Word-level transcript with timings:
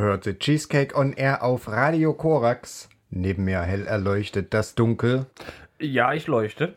The 0.00 0.32
Cheesecake 0.32 0.96
on 0.96 1.12
Air 1.12 1.42
auf 1.42 1.68
Radio 1.68 2.14
Korax. 2.14 2.88
Neben 3.10 3.44
mir 3.44 3.60
hell 3.60 3.86
erleuchtet 3.86 4.54
das 4.54 4.74
Dunkel. 4.74 5.26
Ja, 5.78 6.14
ich 6.14 6.26
leuchte. 6.26 6.74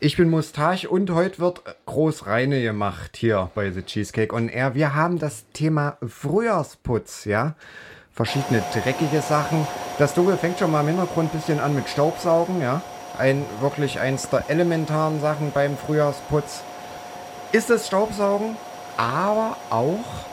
Ich 0.00 0.18
bin 0.18 0.28
Mustache 0.28 0.86
und 0.86 1.10
heute 1.10 1.38
wird 1.38 1.62
groß 1.86 2.26
reine 2.26 2.60
gemacht 2.60 3.16
hier 3.16 3.50
bei 3.54 3.70
The 3.70 3.82
Cheesecake 3.82 4.34
on 4.34 4.50
Air. 4.50 4.74
Wir 4.74 4.94
haben 4.94 5.18
das 5.18 5.46
Thema 5.54 5.96
Frühjahrsputz, 6.06 7.24
ja. 7.24 7.54
Verschiedene 8.12 8.62
dreckige 8.74 9.22
Sachen. 9.22 9.66
Das 9.98 10.12
Dunkel 10.12 10.36
fängt 10.36 10.58
schon 10.58 10.70
mal 10.70 10.82
im 10.82 10.88
Hintergrund 10.88 11.32
ein 11.32 11.38
bisschen 11.38 11.60
an 11.60 11.74
mit 11.74 11.88
Staubsaugen, 11.88 12.60
ja. 12.60 12.82
Ein, 13.16 13.46
wirklich 13.60 13.98
eins 13.98 14.28
der 14.28 14.50
elementaren 14.50 15.22
Sachen 15.22 15.52
beim 15.52 15.78
Frühjahrsputz 15.78 16.62
ist 17.52 17.70
das 17.70 17.86
Staubsaugen, 17.86 18.58
aber 18.98 19.56
auch 19.70 20.26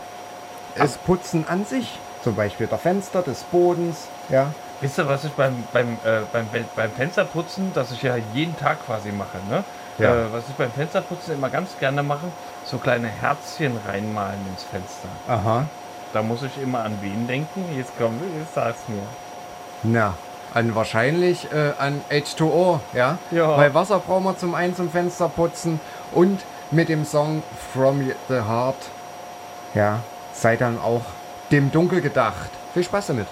das 0.75 0.97
Putzen 0.97 1.47
an 1.47 1.63
sich. 1.63 1.97
Zum 2.25 2.33
Beispiel 2.33 2.65
der 2.65 2.79
Fenster, 2.79 3.21
des 3.21 3.43
Bodens, 3.43 4.07
ja. 4.29 4.51
Wisst 4.81 4.97
ihr, 4.97 5.07
was 5.07 5.25
ich 5.25 5.31
beim, 5.33 5.63
beim, 5.71 5.93
äh, 6.03 6.21
beim, 6.33 6.47
beim 6.75 6.89
Fensterputzen, 6.89 7.71
das 7.75 7.91
ich 7.91 8.01
ja 8.01 8.15
jeden 8.33 8.57
Tag 8.57 8.83
quasi 8.83 9.11
mache, 9.11 9.37
ne? 9.47 9.63
Ja. 9.99 10.15
Äh, 10.15 10.33
was 10.33 10.45
ich 10.49 10.55
beim 10.55 10.71
Fensterputzen 10.71 11.35
immer 11.35 11.51
ganz 11.51 11.77
gerne 11.79 12.01
mache, 12.01 12.25
so 12.63 12.79
kleine 12.79 13.09
Herzchen 13.09 13.79
reinmalen 13.87 14.39
ins 14.51 14.63
Fenster. 14.63 15.07
Aha. 15.27 15.65
Da 16.13 16.23
muss 16.23 16.41
ich 16.41 16.59
immer 16.63 16.79
an 16.79 16.97
wen 16.99 17.27
denken? 17.27 17.63
Jetzt 17.77 17.91
komm, 17.99 18.19
jetzt 18.39 18.55
sag's 18.55 18.87
mir. 18.87 19.03
Na, 19.83 20.15
an 20.55 20.73
wahrscheinlich 20.73 21.47
äh, 21.53 21.73
an 21.77 22.01
H2O, 22.09 22.79
ja? 22.93 23.19
Ja. 23.29 23.55
Weil 23.55 23.75
Wasser 23.75 23.99
brauchen 23.99 24.23
wir 24.23 24.35
zum 24.35 24.55
einen 24.55 24.75
zum 24.75 24.89
Fenster 24.89 25.29
putzen 25.29 25.79
und 26.11 26.41
mit 26.71 26.89
dem 26.89 27.05
Song 27.05 27.43
From 27.71 28.01
the 28.29 28.41
Heart, 28.49 28.77
ja, 29.75 29.99
sei 30.33 30.55
dann 30.55 30.79
auch 30.81 31.03
dem 31.51 31.71
Dunkel 31.71 32.01
gedacht. 32.01 32.49
Viel 32.73 32.83
Spaß 32.83 33.07
damit. 33.07 33.27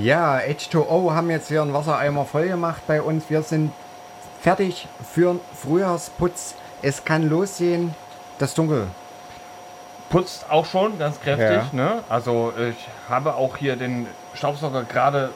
Ja, 0.00 0.38
H2O 0.38 1.12
haben 1.12 1.30
jetzt 1.30 1.48
hier 1.48 1.62
einen 1.62 1.72
Wassereimer 1.72 2.24
voll 2.24 2.48
gemacht 2.48 2.82
bei 2.86 3.00
uns. 3.00 3.30
Wir 3.30 3.42
sind 3.42 3.72
fertig 4.40 4.88
für 5.12 5.34
den 5.34 5.40
Frühjahrsputz. 5.54 6.56
Es 6.82 7.04
kann 7.04 7.28
losgehen. 7.28 7.94
Das 8.38 8.54
Dunkel. 8.54 8.88
Putzt 10.10 10.50
auch 10.50 10.66
schon 10.66 10.98
ganz 10.98 11.20
kräftig. 11.20 11.48
Ja. 11.48 11.68
Ne? 11.72 12.02
Also 12.08 12.52
ich 12.58 12.88
habe 13.08 13.36
auch 13.36 13.56
hier 13.56 13.76
den 13.76 14.08
Staubsauger 14.34 14.82
gerade 14.82 15.30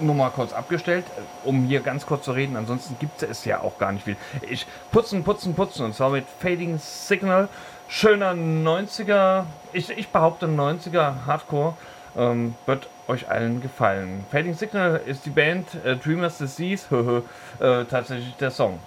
nur 0.00 0.14
mal 0.14 0.30
kurz 0.30 0.52
abgestellt, 0.52 1.04
um 1.44 1.64
hier 1.64 1.80
ganz 1.80 2.06
kurz 2.06 2.24
zu 2.24 2.32
reden. 2.32 2.56
Ansonsten 2.56 2.96
gibt 2.98 3.22
es 3.22 3.44
ja 3.44 3.60
auch 3.60 3.78
gar 3.78 3.92
nicht 3.92 4.04
viel. 4.04 4.16
Ich 4.48 4.66
putzen, 4.90 5.22
putzen, 5.22 5.54
putzen. 5.54 5.86
Und 5.86 5.94
zwar 5.94 6.10
mit 6.10 6.26
Fading 6.40 6.78
Signal. 6.78 7.48
Schöner 7.88 8.32
90er, 8.32 9.44
ich, 9.72 9.90
ich 9.90 10.08
behaupte 10.08 10.46
90er 10.46 11.24
Hardcore. 11.24 11.74
Ähm, 12.16 12.56
wird 12.66 12.88
euch 13.08 13.28
allen 13.28 13.60
gefallen. 13.60 14.24
Fading 14.30 14.54
Signal 14.54 15.00
ist 15.06 15.26
die 15.26 15.30
Band, 15.30 15.66
äh, 15.84 15.96
Dreamers 15.96 16.38
Disease, 16.38 16.86
äh, 17.60 17.84
tatsächlich 17.84 18.34
der 18.36 18.50
Song. 18.50 18.78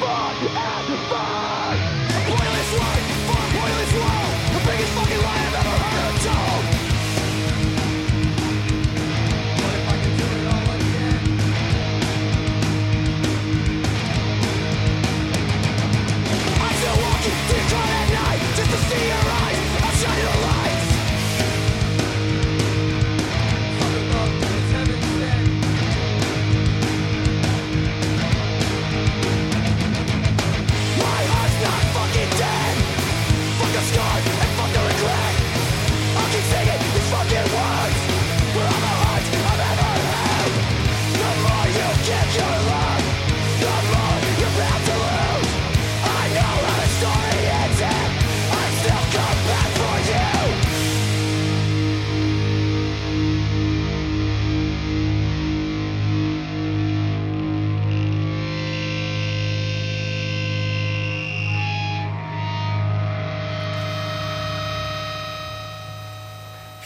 Fuck 0.00 0.42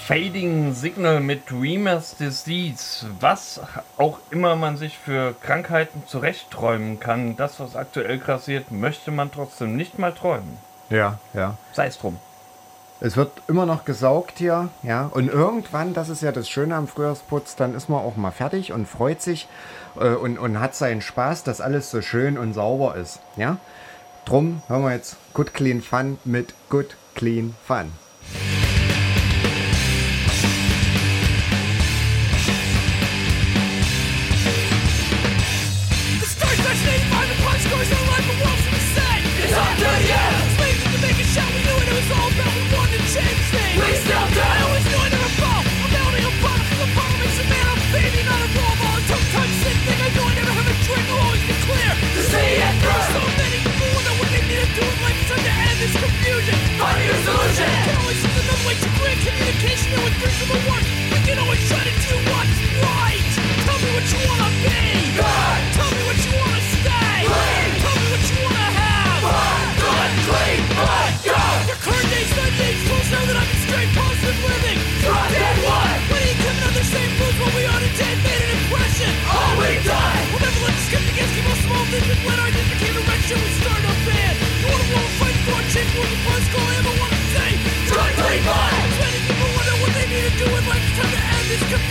Fading 0.06 0.73
Signal 0.73 1.19
mit 1.19 1.50
Dreamers 1.50 2.14
Disease. 2.14 3.05
Was 3.19 3.61
auch 3.97 4.20
immer 4.31 4.55
man 4.55 4.76
sich 4.76 4.97
für 4.97 5.35
Krankheiten 5.43 6.05
zurechtträumen 6.06 7.00
kann, 7.00 7.35
das, 7.35 7.58
was 7.58 7.75
aktuell 7.75 8.19
grassiert, 8.19 8.70
möchte 8.70 9.11
man 9.11 9.32
trotzdem 9.32 9.75
nicht 9.75 9.99
mal 9.99 10.12
träumen. 10.12 10.58
Ja, 10.91 11.19
ja. 11.35 11.58
Sei 11.73 11.88
es 11.88 11.99
drum. 11.99 12.20
Es 13.00 13.17
wird 13.17 13.32
immer 13.49 13.67
noch 13.67 13.85
gesaugt 13.85 14.35
hier, 14.38 14.69
ja. 14.85 15.11
Und 15.12 15.29
irgendwann, 15.29 15.93
das 15.93 16.09
ist 16.09 16.23
ja 16.23 16.31
das 16.31 16.49
Schöne 16.49 16.76
am 16.76 16.87
Frühjahrsputz, 16.87 17.56
dann 17.56 17.75
ist 17.75 17.88
man 17.88 17.99
auch 17.99 18.14
mal 18.14 18.31
fertig 18.31 18.73
und 18.73 18.87
freut 18.87 19.20
sich 19.20 19.49
äh, 19.99 20.11
und, 20.11 20.38
und 20.38 20.61
hat 20.61 20.76
seinen 20.76 21.00
Spaß, 21.00 21.43
dass 21.43 21.61
alles 21.61 21.91
so 21.91 22.00
schön 22.00 22.38
und 22.38 22.52
sauber 22.52 22.94
ist, 22.94 23.19
ja. 23.35 23.56
Drum 24.25 24.62
hören 24.69 24.85
wir 24.85 24.93
jetzt 24.93 25.17
Good 25.35 25.52
Clean 25.52 25.82
Fun 25.82 26.19
mit 26.25 26.55
Good 26.69 26.97
Clean 27.17 27.56
Fun. 27.67 27.91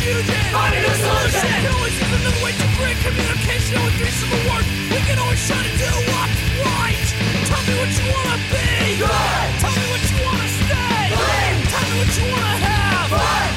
Finding 0.06 0.86
a 0.86 0.94
solution. 1.02 1.50
Use 1.66 1.98
another 1.98 2.38
way 2.46 2.54
to 2.54 2.66
communication 3.02 3.82
words. 3.82 4.70
We 4.94 5.02
can 5.02 5.18
always 5.18 5.42
try 5.50 5.58
to 5.58 5.74
do 5.82 5.90
what's 6.14 6.38
right. 6.62 7.02
Tell 7.50 7.64
me 7.66 7.74
what 7.74 7.90
you 7.90 8.06
wanna 8.14 8.38
be. 8.54 9.02
Good. 9.02 9.50
Tell 9.66 9.74
me 9.74 9.86
what 9.90 10.06
you 10.06 10.18
wanna 10.22 10.46
stay. 10.62 11.10
Clean. 11.10 11.58
Tell 11.74 11.86
me 11.90 11.94
what 11.98 12.12
you 12.22 12.26
wanna 12.30 12.54
have. 12.70 13.10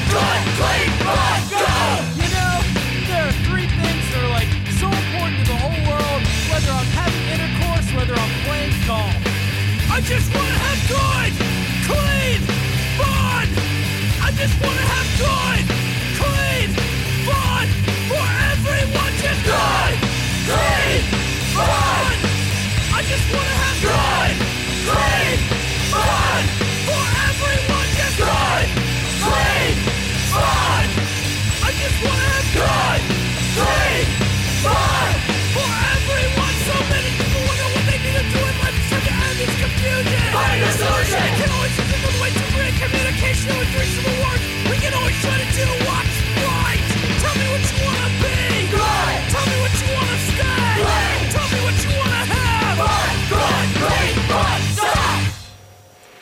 Good. 0.09 0.41
Clean. 0.57 0.89
You 2.17 2.27
know, 2.33 2.55
there 3.05 3.29
are 3.29 3.37
three 3.45 3.69
things 3.69 4.03
that 4.09 4.25
are 4.25 4.33
like 4.33 4.49
so 4.81 4.89
important 4.89 5.45
to 5.45 5.53
the 5.53 5.59
whole 5.61 5.81
world, 5.85 6.21
whether 6.49 6.73
I'm 6.73 6.89
having 6.97 7.25
intercourse, 7.29 7.93
whether 7.93 8.17
I'm 8.17 8.33
playing 8.49 8.73
golf. 8.89 9.13
I 9.93 10.01
just 10.01 10.33
wanna 10.33 10.57
have 10.65 10.81
good, 10.97 11.31
clean, 11.85 12.41
fun. 12.97 13.45
I 14.25 14.33
just 14.33 14.57
wanna 14.65 14.81
have 14.81 15.09
good, 15.21 15.68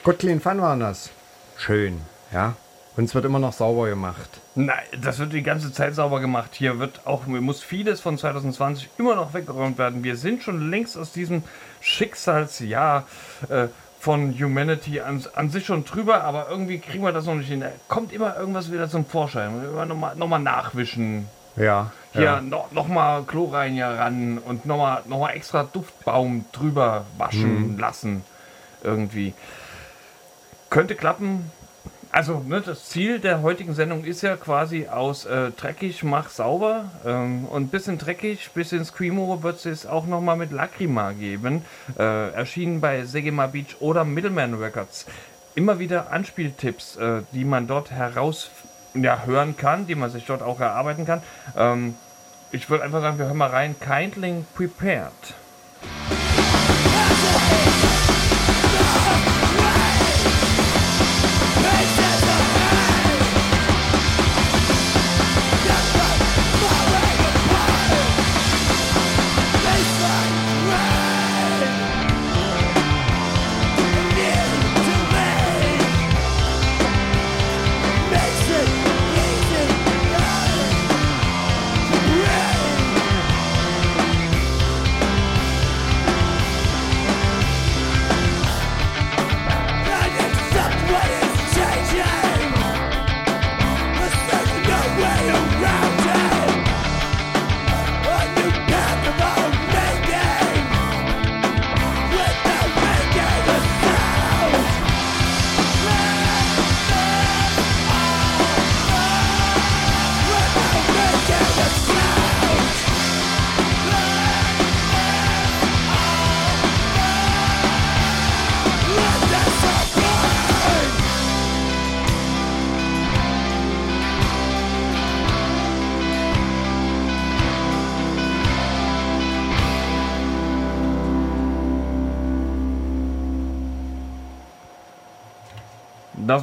Good 0.08 0.20
Clean 0.20 0.40
Fun 0.40 0.62
waren 0.62 0.80
das. 0.80 1.10
Schön, 1.58 2.00
ja. 2.32 2.56
Und 2.96 3.04
es 3.04 3.14
wird 3.14 3.26
immer 3.26 3.40
noch 3.40 3.52
sauber 3.52 3.90
gemacht. 3.90 4.30
Nein, 4.56 4.86
das 5.02 5.20
wird 5.20 5.34
die 5.34 5.44
ganze 5.44 5.74
Zeit 5.74 5.96
sauber 5.96 6.22
gemacht. 6.22 6.52
Hier 6.54 6.80
wird 6.80 7.02
auch, 7.04 7.28
muss 7.28 7.62
vieles 7.62 8.00
von 8.00 8.18
2020 8.18 8.90
immer 8.98 9.16
noch 9.16 9.34
weggeräumt 9.34 9.78
werden. 9.78 10.06
Wir 10.06 10.16
sind 10.16 10.44
schon 10.44 10.72
längst 10.72 10.98
aus 10.98 11.12
diesem 11.12 11.44
Schicksalsjahr 11.82 13.06
äh, 13.50 13.68
von 14.00 14.34
Humanity 14.40 15.02
an, 15.02 15.26
an 15.36 15.50
sich 15.50 15.66
schon 15.66 15.84
drüber, 15.84 16.24
aber 16.24 16.48
irgendwie 16.50 16.80
kriegen 16.80 17.04
wir 17.04 17.12
das 17.12 17.26
noch 17.26 17.36
nicht 17.36 17.50
hin. 17.50 17.60
Da 17.60 17.72
kommt 17.90 18.14
immer 18.14 18.38
irgendwas 18.38 18.72
wieder 18.72 18.88
zum 18.88 19.06
Vorschein. 19.06 19.62
Immer 19.62 19.86
nochmal 19.86 20.16
noch 20.16 20.30
mal 20.30 20.40
nachwischen. 20.40 21.28
Ja. 21.58 21.92
Hier 22.14 22.22
ja. 22.22 22.40
noch, 22.40 22.72
noch 22.72 22.88
mal 22.88 23.24
Chlorreiniger 23.24 24.00
ran 24.00 24.38
und 24.38 24.66
nochmal 24.66 25.02
noch 25.06 25.20
mal 25.20 25.32
extra 25.32 25.64
Duftbaum 25.64 26.46
drüber 26.54 27.04
waschen 27.18 27.78
lassen. 27.78 28.24
Irgendwie. 28.86 29.34
Könnte 30.70 30.96
klappen. 30.96 31.52
Also, 32.12 32.40
ne, 32.40 32.62
das 32.62 32.86
Ziel 32.86 33.20
der 33.20 33.42
heutigen 33.42 33.74
Sendung 33.74 34.04
ist 34.04 34.22
ja 34.22 34.38
quasi 34.38 34.88
aus 34.88 35.26
äh, 35.26 35.52
dreckig, 35.52 36.04
mach 36.04 36.30
sauber. 36.30 36.86
Ähm, 37.06 37.46
und 37.46 37.70
bisschen 37.70 37.98
dreckig, 37.98 38.50
bisschen 38.54 38.86
Screamo 38.86 39.44
wird 39.44 39.66
es 39.66 39.86
auch 39.86 40.06
nochmal 40.08 40.38
mit 40.38 40.52
Lacrima 40.52 41.12
geben. 41.12 41.64
Äh, 41.98 42.32
erschienen 42.32 42.82
bei 42.82 43.06
Segema 43.06 43.48
Beach 43.48 43.78
oder 43.80 44.04
Middleman 44.04 44.56
Records. 44.56 45.06
Immer 45.56 45.80
wieder 45.80 46.12
Anspieltipps, 46.12 46.96
äh, 46.96 47.22
die 47.34 47.46
man 47.46 47.68
dort 47.68 47.92
heraus 47.92 48.50
ja, 48.94 49.24
hören 49.26 49.58
kann, 49.58 49.88
die 49.88 49.96
man 49.96 50.10
sich 50.10 50.26
dort 50.26 50.42
auch 50.42 50.60
erarbeiten 50.60 51.06
kann. 51.06 51.22
Ähm, 51.56 51.96
ich 52.52 52.70
würde 52.70 52.84
einfach 52.84 53.02
sagen, 53.02 53.20
wir 53.20 53.26
hören 53.26 53.38
mal 53.38 53.50
rein. 53.50 53.76
Kindling 53.80 54.46
Prepared. 54.56 55.12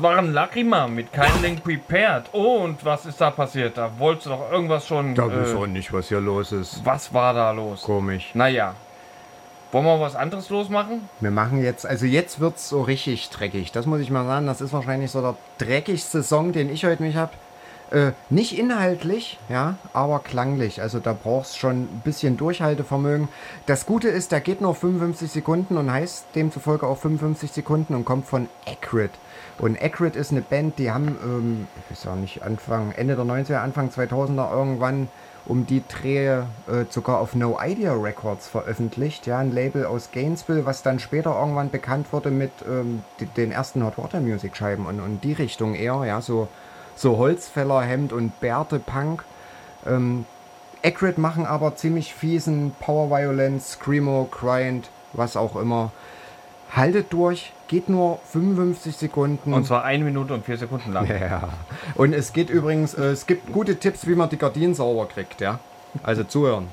Waren 0.04 0.34
Lacrima 0.34 0.87
mit 0.87 1.12
Kindling 1.12 1.58
Prepared. 1.58 2.32
Und 2.32 2.84
was 2.84 3.06
ist 3.06 3.20
da 3.20 3.30
passiert? 3.30 3.78
Da 3.78 3.90
wolltest 3.99 4.26
du 4.26 4.30
doch 4.30 4.52
irgendwas 4.52 4.87
schon. 4.87 5.14
Da 5.14 5.26
weiß 5.26 5.52
äh, 5.52 5.56
auch 5.56 5.66
nicht, 5.66 5.92
was 5.92 6.08
hier 6.08 6.20
los 6.20 6.52
ist. 6.52 6.84
was 6.84 7.12
war 7.12 7.32
da 7.32 7.50
los? 7.50 7.82
Komisch. 7.82 8.30
Naja. 8.34 8.75
Wollen 9.73 9.87
wir 9.87 9.99
was 9.99 10.14
anderes 10.14 10.50
losmachen? 10.50 11.08
Wir 11.18 11.32
machen 11.32 11.61
jetzt, 11.64 11.84
also 11.84 12.06
jetzt 12.06 12.38
wird 12.38 12.56
es 12.56 12.68
so 12.68 12.82
richtig 12.82 13.30
dreckig. 13.30 13.73
Das 13.73 13.87
muss 13.87 14.00
ich 14.00 14.11
mal 14.11 14.26
sagen. 14.26 14.46
Das 14.46 14.61
ist 14.61 14.73
wahrscheinlich 14.73 15.11
so 15.11 15.20
der 15.23 15.37
dreckigste 15.58 16.23
Song, 16.23 16.52
den 16.52 16.70
ich 16.70 16.84
heute 16.84 17.02
mich 17.02 17.16
habe. 17.16 17.32
Äh, 17.90 18.12
nicht 18.28 18.58
inhaltlich, 18.58 19.38
ja, 19.49 19.76
aber 19.92 20.18
klanglich. 20.18 20.82
Also 20.82 21.00
da 21.00 21.12
brauchst 21.14 21.58
schon 21.58 21.82
ein 21.82 22.02
bisschen 22.04 22.37
Durchhaltevermögen. 22.37 23.28
Das 23.66 23.87
Gute 23.87 24.08
ist, 24.08 24.32
der 24.32 24.40
geht 24.40 24.61
nur 24.61 24.75
55 24.75 25.30
Sekunden 25.30 25.76
und 25.78 25.90
heißt 25.90 26.26
demzufolge 26.34 26.87
auch 26.87 26.99
55 26.99 27.52
Sekunden 27.52 27.94
und 27.94 28.04
kommt 28.04 28.26
von 28.26 28.49
Acrid. 28.66 29.11
Und 29.58 29.76
Acrid 29.80 30.16
ist 30.16 30.32
eine 30.32 30.42
Band, 30.42 30.78
die 30.78 30.90
haben, 30.90 31.16
ähm, 31.23 31.68
ich 31.76 31.96
weiß 31.96 32.12
auch 32.12 32.16
nicht, 32.16 32.42
Anfang, 32.42 32.92
Ende 32.92 33.16
der 33.16 33.25
90er, 33.25 33.58
Anfang 33.58 33.88
2000er 33.88 34.52
irgendwann 34.52 35.08
um 35.46 35.66
die 35.66 35.82
Drehe 35.87 36.46
äh, 36.66 36.84
sogar 36.88 37.20
auf 37.20 37.34
No 37.34 37.58
Idea 37.62 37.92
Records 37.92 38.49
veröffentlicht. 38.49 39.26
Ja, 39.26 39.38
ein 39.38 39.52
Label 39.52 39.84
aus 39.84 40.11
Gainesville, 40.12 40.64
was 40.64 40.82
dann 40.82 40.99
später 40.99 41.38
irgendwann 41.38 41.70
bekannt 41.70 42.12
wurde 42.12 42.30
mit 42.30 42.50
ähm, 42.66 43.02
den 43.37 43.52
ersten 43.52 43.84
Hot 43.84 43.99
Water 43.99 44.20
Music 44.20 44.56
Scheiben 44.56 44.87
und, 44.87 45.00
und 45.00 45.23
die 45.23 45.34
Richtung 45.34 45.75
eher, 45.75 46.02
ja, 46.06 46.20
so, 46.20 46.49
so 46.96 47.18
Holzfällerhemd 47.18 48.12
und 48.12 48.40
Bärte 48.40 48.78
Punk. 48.78 49.25
Ähm, 49.87 50.25
Acrid 50.82 51.18
machen 51.18 51.46
aber 51.46 51.76
ziemlich 51.76 52.14
fiesen 52.14 52.75
Power 52.80 53.11
Violence, 53.11 53.73
Screamo, 53.73 54.28
Grind, 54.30 54.88
was 55.12 55.37
auch 55.37 55.56
immer. 55.56 55.92
Haltet 56.75 57.12
durch, 57.12 57.52
geht 57.69 57.88
nur 57.88 58.19
55 58.33 58.97
Sekunden. 58.97 59.54
Und 59.54 59.64
zwar 59.64 59.85
eine 59.85 60.02
Minute 60.04 60.35
und 60.35 60.45
vier 60.45 60.59
Sekunden 60.59 60.93
lang. 60.93 61.09
Ja. 61.09 61.49
Und 61.95 62.12
es 62.12 62.33
geht 62.33 62.50
übrigens, 62.50 62.95
äh, 62.95 63.04
es 63.12 63.26
gibt 63.26 63.52
gute 63.52 63.76
Tipps, 63.78 64.07
wie 64.07 64.14
man 64.14 64.28
die 64.28 64.38
Gardinen 64.38 64.75
sauber 64.75 65.07
kriegt, 65.07 65.40
ja. 65.40 65.61
Also 66.02 66.25
zuhören. 66.25 66.69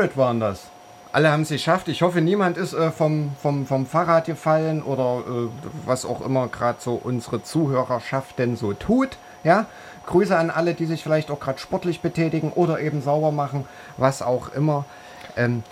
Acrid 0.00 0.16
waren 0.16 0.40
das. 0.40 0.68
Alle 1.12 1.30
haben 1.30 1.42
es 1.42 1.50
geschafft. 1.50 1.88
Ich 1.88 2.00
hoffe, 2.00 2.22
niemand 2.22 2.56
ist 2.56 2.72
äh, 2.72 2.90
vom, 2.90 3.32
vom, 3.42 3.66
vom 3.66 3.84
Fahrrad 3.84 4.24
gefallen 4.24 4.82
oder 4.82 5.22
äh, 5.26 5.48
was 5.84 6.06
auch 6.06 6.22
immer 6.22 6.48
gerade 6.48 6.78
so 6.80 6.98
unsere 7.02 7.42
Zuhörerschaft 7.42 8.38
denn 8.38 8.56
so 8.56 8.72
tut. 8.72 9.18
Ja, 9.44 9.66
Grüße 10.06 10.34
an 10.34 10.48
alle, 10.48 10.72
die 10.72 10.86
sich 10.86 11.02
vielleicht 11.02 11.30
auch 11.30 11.38
gerade 11.38 11.58
sportlich 11.58 12.00
betätigen 12.00 12.52
oder 12.52 12.80
eben 12.80 13.02
sauber 13.02 13.30
machen, 13.30 13.66
was 13.98 14.22
auch 14.22 14.54
immer. 14.54 14.86
Ähm, 15.36 15.64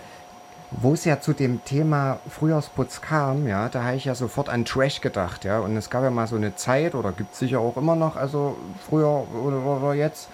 wo 0.69 0.93
es 0.93 1.05
ja 1.05 1.19
zu 1.19 1.33
dem 1.33 1.65
Thema 1.65 2.19
Frühjahrsputz 2.29 3.01
kam, 3.01 3.47
ja, 3.47 3.69
da 3.69 3.83
habe 3.83 3.95
ich 3.95 4.05
ja 4.05 4.13
sofort 4.13 4.49
an 4.49 4.65
Trash 4.65 5.01
gedacht, 5.01 5.43
ja. 5.43 5.57
Und 5.57 5.75
es 5.75 5.89
gab 5.89 6.03
ja 6.03 6.11
mal 6.11 6.27
so 6.27 6.35
eine 6.35 6.55
Zeit, 6.55 6.93
oder 6.93 7.11
gibt 7.11 7.33
es 7.33 7.39
sicher 7.39 7.59
auch 7.59 7.77
immer 7.77 7.95
noch, 7.95 8.15
also 8.15 8.55
früher 8.87 9.25
oder, 9.33 9.65
oder 9.65 9.93
jetzt, 9.95 10.29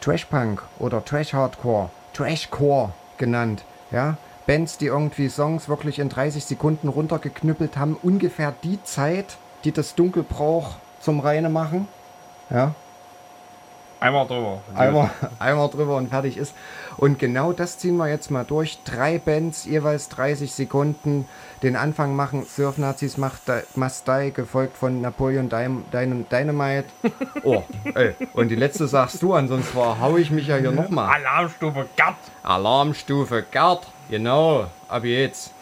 Trash-Punk 0.00 0.62
oder 0.80 1.04
Trash-Hardcore, 1.04 1.90
Trashcore 2.16 2.92
genannt, 3.18 3.64
ja. 3.90 4.16
Bands, 4.46 4.78
die 4.78 4.86
irgendwie 4.86 5.28
Songs 5.28 5.68
wirklich 5.68 5.98
in 5.98 6.08
30 6.08 6.44
Sekunden 6.44 6.88
runtergeknüppelt 6.88 7.76
haben, 7.76 7.96
ungefähr 8.00 8.54
die 8.62 8.82
Zeit, 8.84 9.36
die 9.64 9.72
das 9.72 9.94
Dunkel 9.96 10.22
braucht 10.22 10.76
zum 11.00 11.20
Reine 11.20 11.50
machen, 11.50 11.88
ja. 12.48 12.74
Einmal 14.06 14.26
drüber. 14.26 14.60
Einmal, 14.74 15.10
einmal 15.40 15.68
drüber 15.68 15.96
und 15.96 16.08
fertig 16.10 16.36
ist. 16.36 16.54
Und 16.96 17.18
genau 17.18 17.52
das 17.52 17.76
ziehen 17.78 17.96
wir 17.96 18.08
jetzt 18.08 18.30
mal 18.30 18.44
durch. 18.44 18.78
Drei 18.84 19.18
Bands, 19.18 19.64
jeweils 19.64 20.08
30 20.10 20.52
Sekunden. 20.52 21.26
Den 21.62 21.74
Anfang 21.74 22.14
machen 22.14 22.44
Surf 22.44 22.78
Nazis 22.78 23.16
macht 23.16 23.48
Di- 23.48 23.62
Must 23.74 24.06
Die, 24.06 24.30
gefolgt 24.32 24.76
von 24.76 25.00
Napoleon 25.00 25.48
Dym- 25.48 25.82
Dyn- 25.92 26.24
Dynamite. 26.30 26.84
Oh, 27.42 27.62
ey. 27.94 28.14
Und 28.32 28.48
die 28.48 28.54
letzte 28.56 28.86
sagst 28.88 29.22
du, 29.22 29.34
ansonsten 29.34 29.76
hau 29.78 30.16
ich 30.16 30.30
mich 30.30 30.46
ja 30.46 30.56
hier 30.56 30.70
nochmal. 30.82 31.08
Alarmstufe 31.14 31.86
Gott. 31.96 32.14
Alarmstufe 32.42 33.44
Gerd. 33.50 33.86
Genau, 34.08 34.66
ab 34.88 35.04
jetzt. 35.04 35.52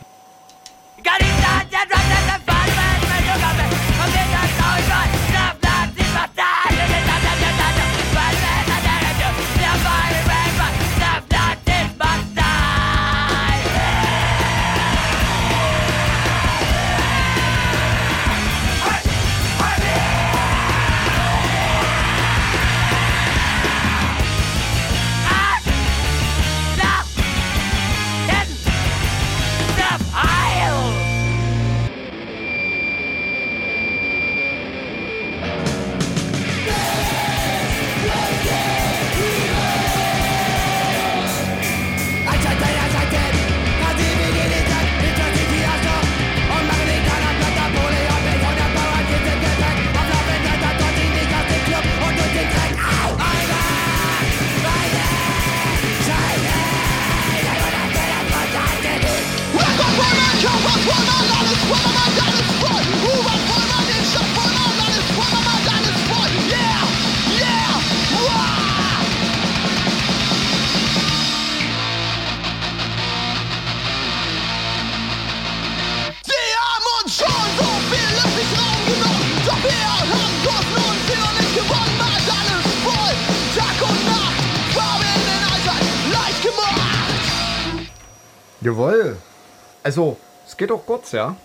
Geht 90.67 90.73
auch 90.73 90.87
kurz, 90.87 91.13
ja? 91.13 91.37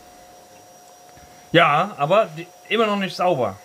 Ja, 1.51 1.91
aber 1.97 2.27
die, 2.37 2.47
immer 2.69 2.85
noch 2.87 2.97
nicht 2.97 3.15
sauber. 3.15 3.57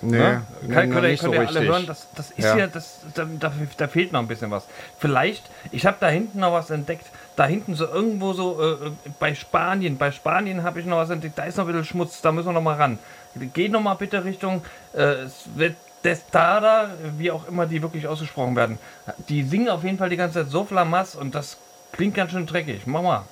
Nee, 0.00 0.18
Ne? 0.18 0.42
nee, 0.62 0.74
könnt 0.74 0.94
ihr, 0.94 1.00
nicht 1.02 1.20
könnt 1.20 1.34
so 1.34 1.40
ihr 1.40 1.46
alle 1.48 1.60
richtig. 1.60 1.68
hören, 1.68 1.86
das, 1.86 2.08
das 2.16 2.30
ist 2.32 2.44
Ja. 2.44 2.56
ja, 2.56 2.66
das, 2.66 2.98
da, 3.14 3.24
da, 3.24 3.52
da 3.76 3.88
fehlt 3.88 4.12
noch 4.12 4.20
ein 4.20 4.26
bisschen 4.28 4.50
was. 4.50 4.64
Vielleicht, 4.98 5.44
ich 5.70 5.86
habe 5.86 5.96
da 6.00 6.08
hinten 6.08 6.40
noch 6.40 6.52
was 6.52 6.70
entdeckt, 6.70 7.06
da 7.36 7.46
hinten 7.46 7.74
so 7.76 7.86
irgendwo 7.86 8.32
so 8.32 8.60
äh, 8.62 8.90
bei 9.20 9.34
Spanien, 9.34 9.98
bei 9.98 10.10
Spanien 10.10 10.64
habe 10.64 10.80
ich 10.80 10.86
noch 10.86 10.96
was 10.98 11.10
entdeckt, 11.10 11.38
da 11.38 11.44
ist 11.44 11.56
noch 11.56 11.66
ein 11.66 11.72
bisschen 11.72 11.84
Schmutz, 11.84 12.20
da 12.20 12.32
müssen 12.32 12.48
wir 12.48 12.52
noch 12.52 12.62
mal 12.62 12.76
ran. 12.76 12.98
Geht 13.54 13.70
noch 13.72 13.80
mal 13.80 13.94
bitte 13.94 14.24
Richtung 14.24 14.62
äh, 14.92 15.26
Destada, 16.04 16.90
wie 17.16 17.30
auch 17.30 17.46
immer 17.48 17.66
die 17.66 17.80
wirklich 17.80 18.08
ausgesprochen 18.08 18.56
werden. 18.56 18.78
Die 19.28 19.44
singen 19.44 19.68
auf 19.68 19.84
jeden 19.84 19.98
Fall 19.98 20.10
die 20.10 20.16
ganze 20.16 20.42
Zeit 20.42 20.50
so 20.50 20.64
flamas 20.64 21.14
und 21.14 21.34
das 21.34 21.58
klingt 21.92 22.14
ganz 22.16 22.32
schön 22.32 22.46
dreckig. 22.46 22.86
Mach 22.86 23.02
mal. 23.02 23.22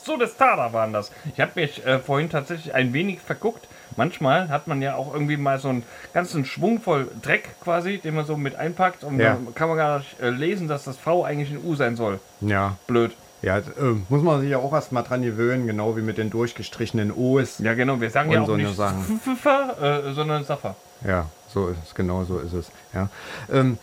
Haha, 0.00 0.04
so 0.04 0.16
das 0.16 0.36
Tada 0.36 0.72
waren 0.72 0.92
das. 0.92 1.10
Ich 1.34 1.40
habe 1.40 1.52
mich 1.54 1.84
äh, 1.86 1.98
vorhin 1.98 2.30
tatsächlich 2.30 2.74
ein 2.74 2.92
wenig 2.92 3.20
verguckt. 3.20 3.66
Manchmal 3.96 4.48
hat 4.48 4.66
man 4.68 4.80
ja 4.82 4.94
auch 4.94 5.12
irgendwie 5.12 5.36
mal 5.36 5.58
so 5.58 5.68
einen 5.68 5.82
ganzen 6.14 6.44
Schwung 6.44 6.80
voll 6.80 7.08
Dreck 7.22 7.48
quasi, 7.62 7.98
den 7.98 8.14
man 8.14 8.24
so 8.24 8.36
mit 8.36 8.54
einpackt 8.56 9.04
und 9.04 9.18
Ja. 9.18 9.34
dann 9.34 9.54
kann 9.54 9.68
man 9.68 9.76
gar 9.76 9.98
nicht 9.98 10.20
äh, 10.20 10.30
lesen, 10.30 10.68
dass 10.68 10.84
das 10.84 10.96
V 10.96 11.24
eigentlich 11.24 11.50
ein 11.50 11.62
U 11.64 11.74
sein 11.74 11.96
soll. 11.96 12.20
Ja. 12.40 12.76
Blöd. 12.86 13.12
Ja, 13.42 13.56
äh, 13.58 13.62
muss 14.10 14.22
man 14.22 14.40
sich 14.42 14.50
ja 14.50 14.58
auch 14.58 14.72
erst 14.74 14.92
mal 14.92 15.02
dran 15.02 15.22
gewöhnen, 15.22 15.66
genau 15.66 15.96
wie 15.96 16.02
mit 16.02 16.18
den 16.18 16.28
durchgestrichenen 16.30 17.10
O's. 17.10 17.58
Ja 17.58 17.72
genau, 17.74 18.00
wir 18.00 18.10
sagen 18.10 18.30
ja 18.30 18.42
auch 18.42 18.46
so 18.46 18.52
eine 18.52 18.64
nicht 18.64 18.76
Sachen. 18.76 19.18
Pfeffer, 19.24 20.06
äh, 20.08 20.12
sondern 20.12 20.44
Saffer. 20.44 20.76
Ja, 21.06 21.26
so 21.48 21.68
ist 21.68 21.78
es, 21.86 21.94
genau 21.94 22.24
so 22.24 22.38
ist 22.38 22.52
es. 22.52 22.70
Ja. 22.94 23.08
Ähm, 23.50 23.78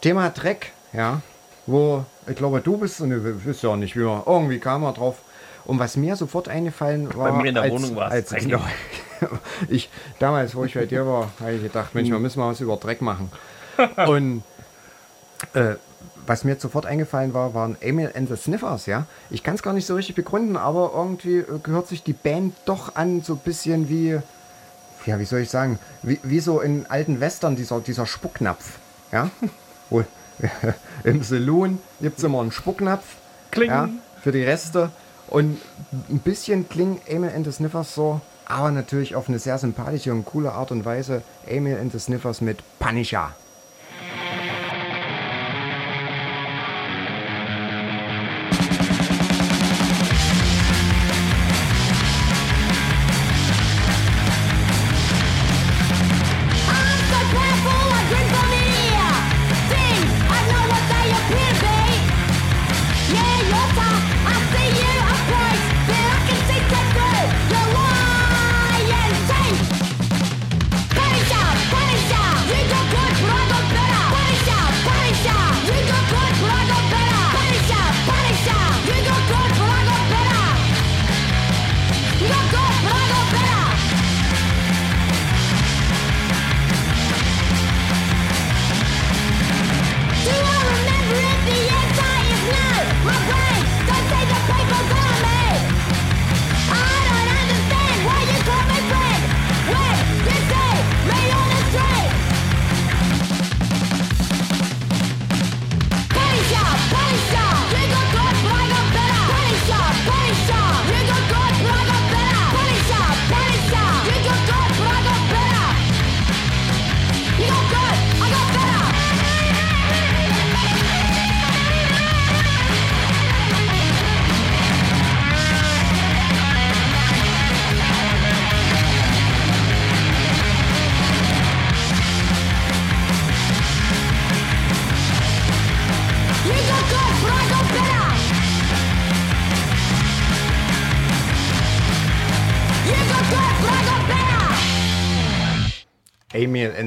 Thema 0.00 0.30
Dreck, 0.30 0.72
ja, 0.92 1.20
wo 1.70 2.04
ich 2.26 2.36
glaube, 2.36 2.60
du 2.60 2.76
bist, 2.76 3.00
und 3.00 3.12
ich 3.12 3.46
weiß 3.46 3.62
ja 3.62 3.70
auch 3.70 3.76
nicht, 3.76 3.96
wie 3.96 4.04
man, 4.04 4.22
irgendwie 4.26 4.58
kam 4.58 4.84
er 4.84 4.92
drauf. 4.92 5.16
Und 5.64 5.78
was 5.78 5.96
mir 5.96 6.16
sofort 6.16 6.48
eingefallen 6.48 7.14
war, 7.14 7.32
mir 7.32 7.48
in 7.48 7.54
der 7.54 7.64
als, 7.64 7.72
Wohnung 7.72 7.94
war 7.96 8.12
es 8.12 8.30
genau, 8.30 8.60
ich 9.68 9.90
damals, 10.18 10.54
wo 10.54 10.64
ich 10.64 10.74
bei 10.74 10.86
dir 10.86 11.06
war, 11.06 11.30
habe 11.40 11.52
ich 11.52 11.62
gedacht, 11.62 11.94
Mensch, 11.94 12.10
wir 12.10 12.18
müssen 12.18 12.40
mal 12.40 12.50
was 12.50 12.60
über 12.60 12.76
Dreck 12.76 13.02
machen. 13.02 13.30
Und 14.06 14.42
äh, 15.54 15.74
was 16.26 16.44
mir 16.44 16.56
sofort 16.56 16.86
eingefallen 16.86 17.34
war, 17.34 17.54
waren 17.54 17.76
Emil 17.80 18.10
and 18.14 18.28
the 18.28 18.36
Sniffers, 18.36 18.86
ja. 18.86 19.06
Ich 19.30 19.42
kann 19.42 19.54
es 19.54 19.62
gar 19.62 19.72
nicht 19.72 19.86
so 19.86 19.94
richtig 19.94 20.16
begründen, 20.16 20.56
aber 20.56 20.92
irgendwie 20.94 21.38
äh, 21.38 21.58
gehört 21.62 21.88
sich 21.88 22.02
die 22.02 22.12
Band 22.12 22.54
doch 22.64 22.94
an, 22.96 23.22
so 23.22 23.34
ein 23.34 23.40
bisschen 23.40 23.88
wie, 23.88 24.18
ja, 25.06 25.18
wie 25.18 25.24
soll 25.24 25.40
ich 25.40 25.50
sagen, 25.50 25.78
wie, 26.02 26.20
wie 26.22 26.40
so 26.40 26.60
in 26.60 26.86
alten 26.86 27.20
Western, 27.20 27.56
dieser, 27.56 27.80
dieser 27.80 28.06
Spucknapf, 28.06 28.78
ja. 29.12 29.30
Wo, 29.90 30.04
Im 31.04 31.22
Saloon 31.22 31.78
gibt 32.00 32.18
es 32.18 32.24
immer 32.24 32.40
einen 32.40 32.52
Spucknapf, 32.52 33.04
Kling. 33.50 33.70
ja, 33.70 33.88
für 34.22 34.32
die 34.32 34.42
Reste. 34.42 34.90
Und 35.28 35.58
ein 36.08 36.18
bisschen 36.18 36.68
klingen 36.68 37.00
Emil 37.06 37.30
and 37.34 37.46
the 37.46 37.52
Sniffers 37.52 37.94
so, 37.94 38.20
aber 38.46 38.70
natürlich 38.72 39.14
auf 39.14 39.28
eine 39.28 39.38
sehr 39.38 39.58
sympathische 39.58 40.12
und 40.12 40.24
coole 40.24 40.52
Art 40.52 40.72
und 40.72 40.84
Weise. 40.84 41.22
Emil 41.46 41.78
and 41.78 41.92
the 41.92 42.00
Sniffers 42.00 42.40
mit 42.40 42.58
Punisher. 42.78 43.32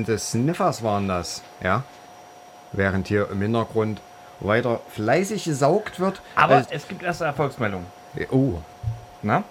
The 0.06 0.18
Sniffers 0.18 0.84
waren 0.84 1.08
das, 1.08 1.44
ja. 1.64 1.84
Während 2.72 3.08
hier 3.08 3.30
im 3.32 3.42
Hintergrund 3.42 4.02
weiter 4.40 4.80
fleißig 4.90 5.44
gesaugt 5.46 6.00
wird. 6.00 6.22
Aber 6.36 6.58
Äh, 6.58 6.64
es 6.72 6.88
gibt 6.88 7.04
erste 7.04 7.26
Erfolgsmeldungen. 7.26 7.86
oh, 8.32 8.56
Na? 9.22 9.44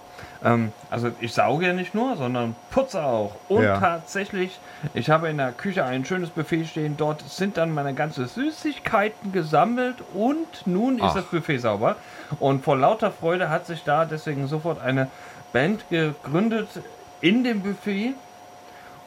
Ähm, 0.43 0.71
also 0.91 1.09
ich 1.21 1.33
sauge 1.33 1.65
ja 1.67 1.73
nicht 1.73 1.95
nur, 1.95 2.15
sondern 2.17 2.55
putze 2.69 3.01
auch. 3.03 3.31
Und 3.47 3.63
Ja. 3.63 3.79
tatsächlich, 3.79 4.59
ich 4.93 5.09
habe 5.09 5.29
in 5.29 5.37
der 5.37 5.51
Küche 5.53 5.83
ein 5.85 6.03
schönes 6.05 6.29
Buffet 6.29 6.65
stehen. 6.65 6.95
Dort 6.97 7.21
sind 7.27 7.55
dann 7.57 7.73
meine 7.73 7.93
ganzen 7.93 8.27
Süßigkeiten 8.27 9.31
gesammelt 9.31 9.95
und 10.13 10.67
nun 10.67 10.97
ist 10.97 11.03
Ach. 11.05 11.13
das 11.15 11.25
Buffet 11.25 11.57
sauber. 11.59 11.95
Und 12.39 12.63
vor 12.63 12.77
lauter 12.77 13.09
Freude 13.11 13.49
hat 13.49 13.65
sich 13.65 13.83
da 13.83 14.05
deswegen 14.05 14.47
sofort 14.47 14.79
eine 14.81 15.07
Band 15.53 15.85
gegründet 15.89 16.67
in 17.21 17.43
dem 17.43 17.61
Buffet 17.61 18.13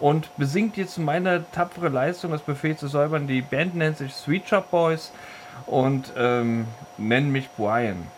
und 0.00 0.35
besingt 0.37 0.76
jetzt 0.76 0.98
meine 0.98 1.44
tapfere 1.52 1.88
Leistung, 1.88 2.30
das 2.30 2.42
Buffet 2.42 2.76
zu 2.76 2.88
säubern. 2.88 3.26
Die 3.26 3.42
Band 3.42 3.74
nennt 3.74 3.98
sich 3.98 4.12
Sweet 4.12 4.48
Shop 4.48 4.70
Boys 4.70 5.12
und 5.66 6.12
ähm, 6.16 6.66
nennen 6.98 7.32
mich 7.32 7.48
Brian. 7.56 7.96
Brian 7.96 8.15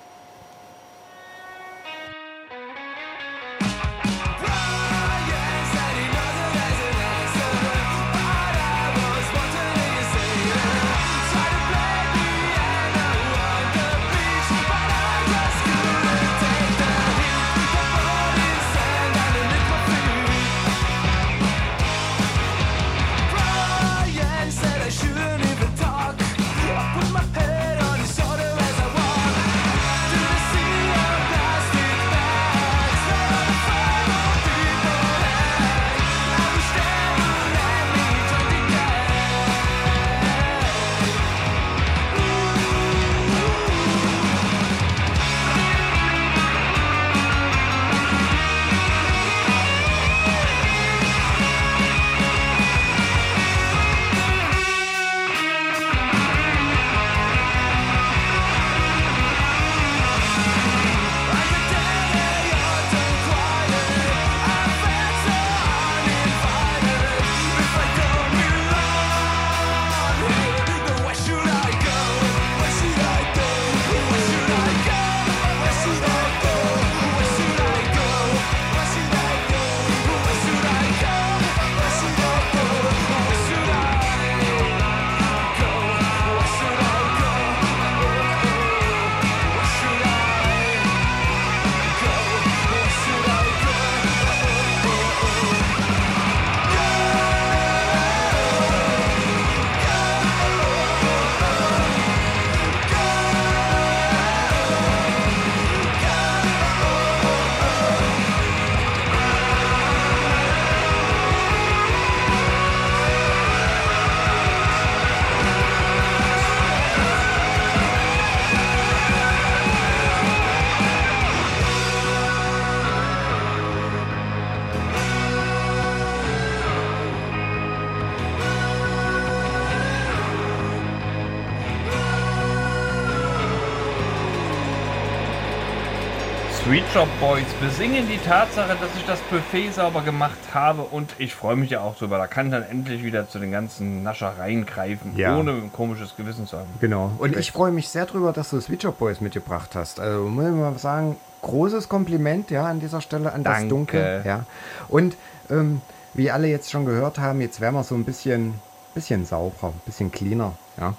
Sweet 136.68 136.84
Shop 136.92 137.08
Boys 137.18 137.46
besingen 137.62 138.06
die 138.08 138.18
Tatsache, 138.18 138.76
dass 138.78 138.90
ich 138.94 139.04
das 139.06 139.20
Buffet 139.30 139.70
sauber 139.70 140.02
gemacht 140.02 140.36
habe 140.52 140.82
und 140.82 141.14
ich 141.18 141.34
freue 141.34 141.56
mich 141.56 141.70
ja 141.70 141.80
auch 141.80 141.96
drüber. 141.96 142.18
Da 142.18 142.26
kann 142.26 142.46
ich 142.46 142.52
dann 142.52 142.62
endlich 142.62 143.02
wieder 143.02 143.26
zu 143.26 143.38
den 143.38 143.50
ganzen 143.50 144.02
Naschereien 144.02 144.66
greifen, 144.66 145.16
Ja. 145.16 145.36
ohne 145.38 145.52
ein 145.52 145.72
komisches 145.72 146.14
Gewissen 146.16 146.46
zu 146.46 146.58
haben. 146.58 146.68
genau. 146.80 147.12
Und 147.18 147.36
ich 147.36 147.52
freue 147.52 147.70
mich 147.72 147.88
sehr 147.88 148.04
drüber, 148.04 148.32
dass 148.34 148.50
du 148.50 148.60
Switch 148.60 148.84
Up 148.84 148.98
Boys 148.98 149.22
mitgebracht 149.22 149.70
hast. 149.74 149.98
Also 149.98 150.24
muss 150.24 150.44
ich 150.44 150.50
mal 150.52 150.78
sagen, 150.78 151.16
großes 151.40 151.88
Kompliment, 151.88 152.50
ja, 152.50 152.66
an 152.66 152.80
dieser 152.80 153.00
Stelle 153.00 153.32
an 153.32 153.44
das 153.44 153.54
Danke. 153.54 153.68
Dunkel. 153.70 154.22
Ja. 154.26 154.44
Und 154.88 155.16
ähm, 155.50 155.80
wie 156.12 156.30
alle 156.30 156.48
jetzt 156.48 156.70
schon 156.70 156.84
gehört 156.84 157.18
haben, 157.18 157.40
jetzt 157.40 157.62
werden 157.62 157.76
wir 157.76 157.84
so 157.84 157.94
ein 157.94 158.04
bisschen, 158.04 158.54
bisschen 158.94 159.24
sauberer, 159.24 159.68
ein 159.68 159.80
bisschen 159.86 160.12
cleaner, 160.12 160.52
ja. 160.78 160.94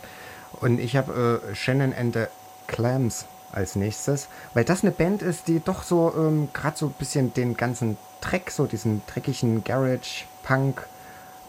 Und 0.62 0.80
ich 0.80 0.98
habe 0.98 1.42
äh, 1.52 1.56
Shannon 1.56 1.94
and 1.94 2.16
the 2.16 2.24
Clams 2.68 3.26
als 3.52 3.76
nächstes, 3.76 4.28
weil 4.54 4.64
das 4.64 4.84
eine 4.84 4.92
Band 4.92 5.22
ist, 5.22 5.48
die 5.48 5.60
doch 5.60 5.84
so 5.84 6.14
ähm, 6.16 6.50
gerade 6.54 6.78
so 6.78 6.88
ein 6.88 6.96
bisschen 6.98 7.34
den 7.34 7.58
ganzen 7.58 7.98
Dreck, 8.22 8.52
so 8.52 8.66
diesen 8.66 9.02
dreckigen 9.08 9.64
Garage, 9.64 10.26
Punk, 10.44 10.86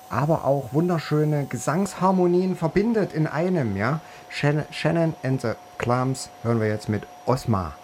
aber 0.09 0.45
auch 0.45 0.73
wunderschöne 0.73 1.47
Gesangsharmonien 1.47 2.57
verbindet 2.57 3.13
in 3.13 3.27
einem, 3.27 3.77
ja. 3.77 4.01
Shannon, 4.29 5.15
and 5.23 5.41
the 5.41 5.53
Clams 5.79 6.31
hören 6.43 6.61
wir 6.61 6.69
jetzt 6.69 6.89
mit 6.89 7.05
Osma. 7.27 7.75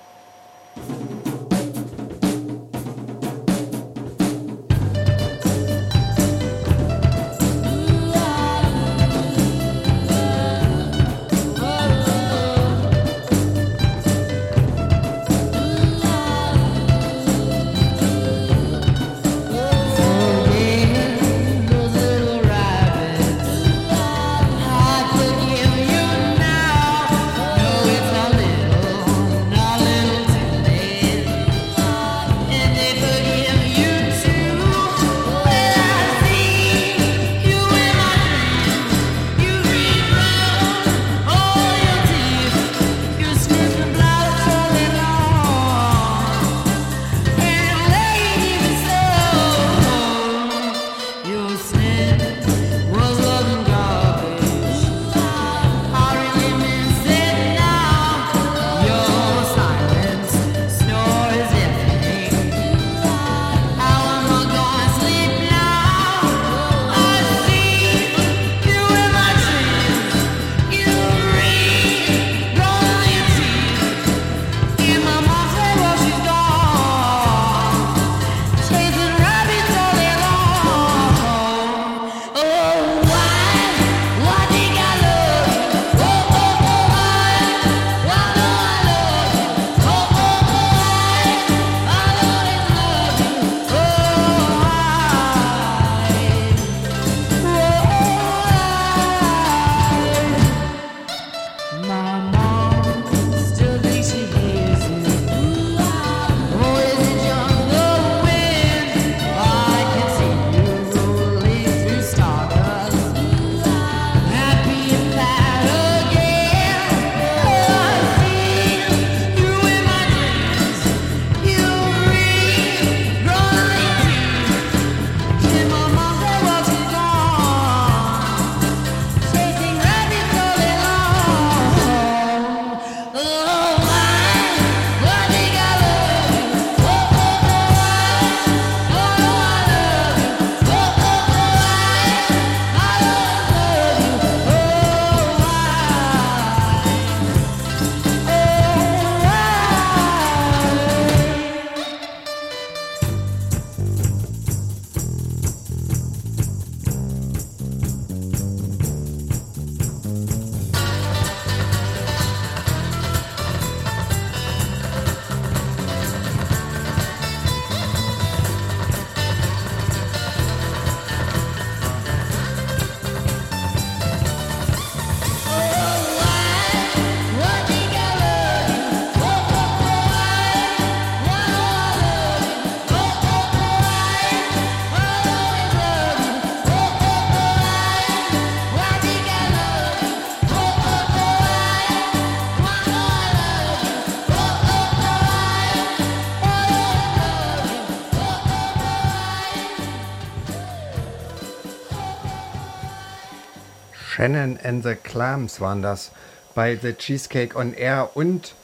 Shannon 204.26 204.58
and 204.64 204.82
the 204.82 204.96
Clams 204.96 205.60
waren 205.60 205.82
das 205.82 206.10
bei 206.56 206.74
The 206.74 206.94
Cheesecake 206.94 207.54
on 207.56 207.74
Air 207.74 208.10
und 208.14 208.54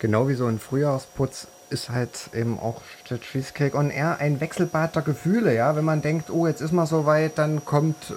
genau 0.00 0.28
wie 0.28 0.34
so 0.34 0.44
ein 0.44 0.58
Frühjahrsputz 0.58 1.46
ist 1.70 1.88
halt 1.88 2.28
eben 2.34 2.58
auch 2.60 2.82
The 3.08 3.16
Cheesecake 3.18 3.74
on 3.74 3.88
Air 3.88 4.18
ein 4.20 4.38
Wechselbad 4.42 4.96
der 4.96 5.02
Gefühle, 5.02 5.54
ja. 5.54 5.74
Wenn 5.76 5.86
man 5.86 6.02
denkt, 6.02 6.28
oh, 6.28 6.46
jetzt 6.46 6.60
ist 6.60 6.72
man 6.72 6.84
soweit, 6.84 7.38
dann 7.38 7.64
kommt 7.64 8.10
äh, 8.10 8.14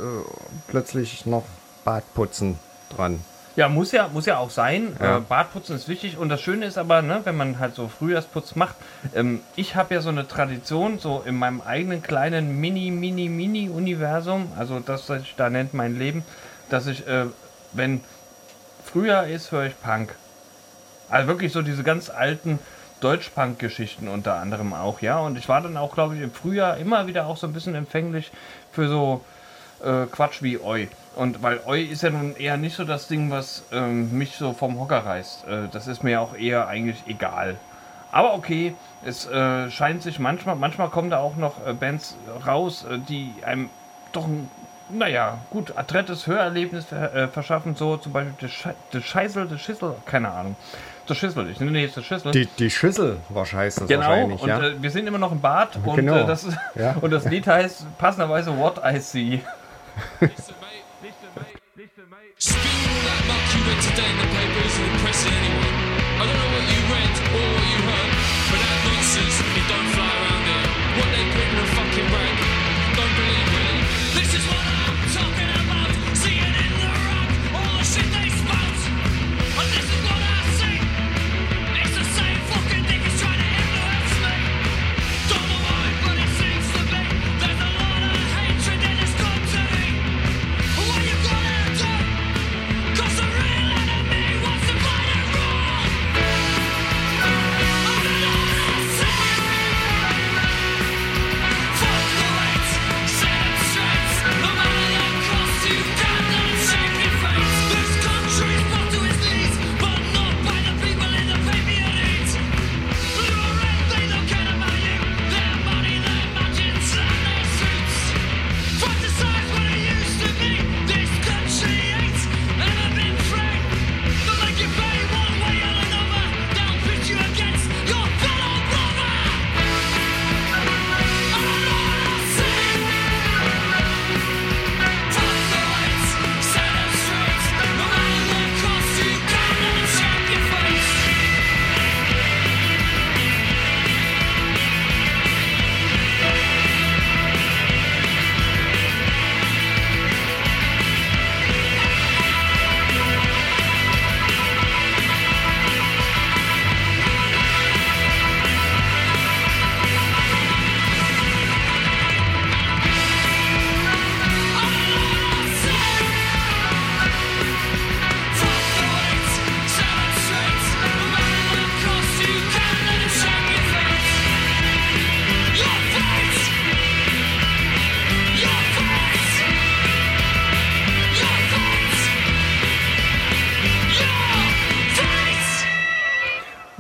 plötzlich 0.68 1.26
noch 1.26 1.46
Badputzen 1.86 2.60
dran. 2.94 3.22
Ja, 3.56 3.70
muss 3.70 3.94
ja, 3.94 4.10
muss 4.12 4.26
ja 4.26 4.38
auch 4.38 4.50
sein. 4.50 4.94
Ja. 5.00 5.18
Äh, 5.18 5.22
Badputzen 5.22 5.78
ist 5.78 5.88
wichtig. 5.88 6.18
Und 6.18 6.28
das 6.28 6.42
Schöne 6.42 6.66
ist 6.66 6.78
aber, 6.78 7.02
ne, 7.02 7.22
wenn 7.24 7.38
man 7.38 7.60
halt 7.60 7.74
so 7.74 7.88
Frühjahrsputz 7.88 8.56
macht, 8.56 8.76
ähm, 9.16 9.40
ich 9.56 9.78
habe 9.78 9.94
ja 9.94 10.02
so 10.02 10.10
eine 10.10 10.28
Tradition, 10.28 11.00
so 11.00 11.24
in 11.26 11.36
meinem 11.36 11.62
eigenen 11.62 12.02
kleinen 12.02 12.60
Mini, 12.60 12.92
Mini, 12.92 13.30
Mini-Universum, 13.30 14.52
also 14.58 14.82
das, 14.82 15.08
was 15.08 15.22
ich 15.22 15.36
da 15.38 15.50
nennt 15.50 15.74
mein 15.74 15.98
Leben, 15.98 16.24
dass 16.72 16.88
ich, 16.88 17.08
äh, 17.08 17.26
wenn 17.74 18.02
Frühjahr 18.84 19.28
ist, 19.28 19.52
höre 19.52 19.66
ich 19.66 19.80
Punk. 19.82 20.16
Also 21.10 21.28
wirklich 21.28 21.52
so 21.52 21.62
diese 21.62 21.84
ganz 21.84 22.10
alten 22.10 22.60
Deutsch-Punk-Geschichten 23.02 24.08
unter 24.08 24.36
anderem 24.36 24.74
auch, 24.74 25.02
ja. 25.02 25.20
Und 25.20 25.38
ich 25.38 25.50
war 25.50 25.62
dann 25.62 25.76
auch, 25.78 25.94
glaube 25.94 26.16
ich, 26.16 26.22
im 26.22 26.32
Frühjahr 26.32 26.78
immer 26.78 27.08
wieder 27.08 27.26
auch 27.26 27.38
so 27.38 27.48
ein 27.48 27.54
bisschen 27.54 27.76
empfänglich 27.76 28.32
für 28.72 28.88
so 28.88 29.22
äh, 29.84 30.06
Quatsch 30.06 30.42
wie 30.42 30.60
Oi. 30.60 30.88
Und 31.16 31.44
weil 31.44 31.60
Oi 31.66 31.84
ist 31.84 32.04
ja 32.04 32.12
nun 32.12 32.36
eher 32.36 32.58
nicht 32.58 32.76
so 32.76 32.86
das 32.86 33.08
Ding, 33.08 33.32
was 33.32 33.64
ähm, 33.72 34.18
mich 34.18 34.36
so 34.36 34.54
vom 34.54 34.80
Hocker 34.80 35.06
reißt. 35.06 35.48
Äh, 35.48 35.68
das 35.72 35.88
ist 35.88 36.04
mir 36.04 36.22
auch 36.22 36.36
eher 36.36 36.68
eigentlich 36.68 37.04
egal. 37.08 37.58
Aber 38.12 38.34
okay, 38.34 38.76
es 39.06 39.26
äh, 39.26 39.70
scheint 39.72 40.04
sich 40.04 40.20
manchmal, 40.20 40.56
manchmal 40.56 40.90
kommen 40.90 41.10
da 41.10 41.20
auch 41.20 41.36
noch 41.36 41.66
äh, 41.66 41.74
Bands 41.74 42.16
raus, 42.46 42.86
äh, 42.90 43.00
die 43.00 43.34
einem 43.44 43.70
doch 44.12 44.26
ein, 44.26 44.50
naja, 44.94 45.40
gut, 45.50 45.78
adrettes 45.78 46.28
Hörerlebnis 46.28 46.92
äh, 46.92 47.28
verschaffen, 47.28 47.76
so 47.76 47.98
zum 47.98 48.14
Beispiel 48.14 48.50
The 48.92 49.02
Scheißel, 49.02 49.48
The 49.50 49.58
Schissel, 49.58 49.96
keine 50.06 50.32
Ahnung. 50.32 50.56
The 51.08 51.16
Schissel, 51.16 51.50
ich 51.50 51.60
nenne 51.60 51.80
jetzt 51.80 51.96
The 51.96 52.04
Schissel. 52.04 52.32
Die, 52.32 52.46
die 52.46 52.70
Schüssel 52.70 53.18
war 53.30 53.46
scheiße 53.46 53.86
Genau, 53.86 54.02
wahrscheinlich, 54.02 54.42
und 54.42 54.50
ja. 54.50 54.62
äh, 54.62 54.82
wir 54.82 54.92
sind 54.92 55.08
immer 55.08 55.18
noch 55.18 55.32
im 55.32 55.42
Bad 55.42 55.78
und, 55.84 55.96
Genau, 55.96 56.18
äh, 56.18 56.26
das, 56.26 56.48
ja. 56.76 56.96
und 57.02 57.12
das 57.12 57.26
Lied 57.26 57.48
heißt 57.48 57.98
passenderweise 57.98 58.56
What 58.58 58.82
I 58.86 59.00
See. 59.00 59.42
Spill 62.38 62.62
all 62.90 63.02
that 63.06 63.22
muck 63.28 63.54
you 63.54 63.62
read 63.70 63.82
today 63.84 64.10
in 64.10 64.18
the 64.18 64.26
paper 64.34 64.66
isn't 64.66 64.90
impressing 64.94 65.34
anyone. 65.34 65.92
I 66.18 66.26
don't 66.26 66.38
know 66.40 66.52
what 66.56 66.66
you 66.74 66.82
read 66.90 67.14
or 67.36 67.61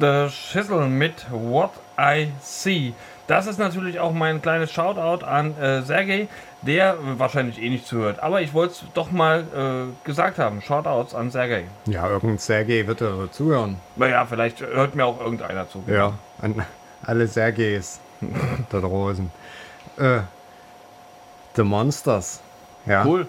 The 0.01 0.29
Schissel 0.31 0.87
mit 0.89 1.27
What 1.29 1.69
I 1.95 2.29
See. 2.41 2.93
Das 3.27 3.45
ist 3.45 3.59
natürlich 3.59 3.99
auch 3.99 4.13
mein 4.13 4.41
kleines 4.41 4.71
Shoutout 4.71 5.23
an 5.23 5.55
äh, 5.59 5.83
Sergej, 5.83 6.27
der 6.63 6.97
wahrscheinlich 7.19 7.61
eh 7.61 7.69
nicht 7.69 7.85
zuhört. 7.85 8.19
Aber 8.19 8.41
ich 8.41 8.51
wollte 8.55 8.73
es 8.73 8.83
doch 8.95 9.11
mal 9.11 9.41
äh, 9.55 10.07
gesagt 10.07 10.39
haben. 10.39 10.59
Shoutouts 10.63 11.13
an 11.13 11.29
Sergej. 11.29 11.65
Ja, 11.85 12.09
irgendein 12.09 12.39
Sergei 12.39 12.87
wird 12.87 13.01
er 13.01 13.31
zuhören. 13.31 13.77
Naja, 13.95 14.25
vielleicht 14.25 14.61
hört 14.61 14.95
mir 14.95 15.05
auch 15.05 15.21
irgendeiner 15.21 15.69
zu. 15.69 15.83
Ja, 15.85 16.13
an 16.41 16.65
alle 17.05 17.27
Sergeis 17.27 17.99
da 18.71 18.79
draußen. 18.79 19.29
Äh, 19.97 20.21
The 21.55 21.61
Monsters. 21.63 22.41
Ja. 22.87 23.05
Cool. 23.05 23.27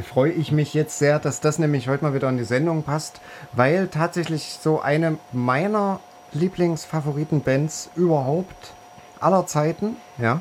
Freue 0.00 0.32
ich 0.32 0.52
mich 0.52 0.72
jetzt 0.72 0.98
sehr, 0.98 1.18
dass 1.18 1.40
das 1.40 1.58
nämlich 1.58 1.88
heute 1.88 2.04
mal 2.04 2.14
wieder 2.14 2.28
in 2.28 2.38
die 2.38 2.44
Sendung 2.44 2.82
passt, 2.82 3.20
weil 3.52 3.88
tatsächlich 3.88 4.58
so 4.60 4.80
eine 4.80 5.18
meiner 5.32 6.00
Lieblingsfavoriten-Bands 6.32 7.90
überhaupt 7.94 8.72
aller 9.20 9.46
Zeiten, 9.46 9.96
ja. 10.18 10.40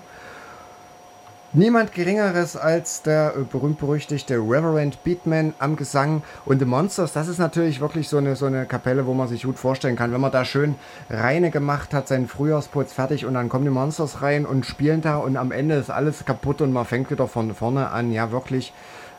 Niemand 1.53 1.91
Geringeres 1.91 2.55
als 2.55 3.01
der 3.01 3.33
berühmt-berüchtigte 3.51 4.35
Reverend 4.35 5.03
Beatman 5.03 5.53
am 5.59 5.75
Gesang 5.75 6.23
und 6.45 6.59
The 6.59 6.65
Monsters. 6.65 7.11
Das 7.11 7.27
ist 7.27 7.39
natürlich 7.39 7.81
wirklich 7.81 8.07
so 8.07 8.19
eine, 8.19 8.37
so 8.37 8.45
eine 8.45 8.65
Kapelle, 8.65 9.05
wo 9.05 9.13
man 9.13 9.27
sich 9.27 9.43
gut 9.43 9.59
vorstellen 9.59 9.97
kann. 9.97 10.13
Wenn 10.13 10.21
man 10.21 10.31
da 10.31 10.45
schön 10.45 10.75
reine 11.09 11.51
gemacht 11.51 11.93
hat, 11.93 12.07
seinen 12.07 12.29
Frühjahrsputz 12.29 12.93
fertig 12.93 13.25
und 13.25 13.33
dann 13.33 13.49
kommen 13.49 13.65
die 13.65 13.71
Monsters 13.71 14.21
rein 14.21 14.45
und 14.45 14.65
spielen 14.65 15.01
da 15.01 15.17
und 15.17 15.35
am 15.35 15.51
Ende 15.51 15.75
ist 15.75 15.89
alles 15.89 16.23
kaputt 16.23 16.61
und 16.61 16.71
man 16.71 16.85
fängt 16.85 17.11
wieder 17.11 17.27
von 17.27 17.53
vorne 17.53 17.89
an. 17.89 18.13
Ja, 18.13 18.31
wirklich 18.31 18.71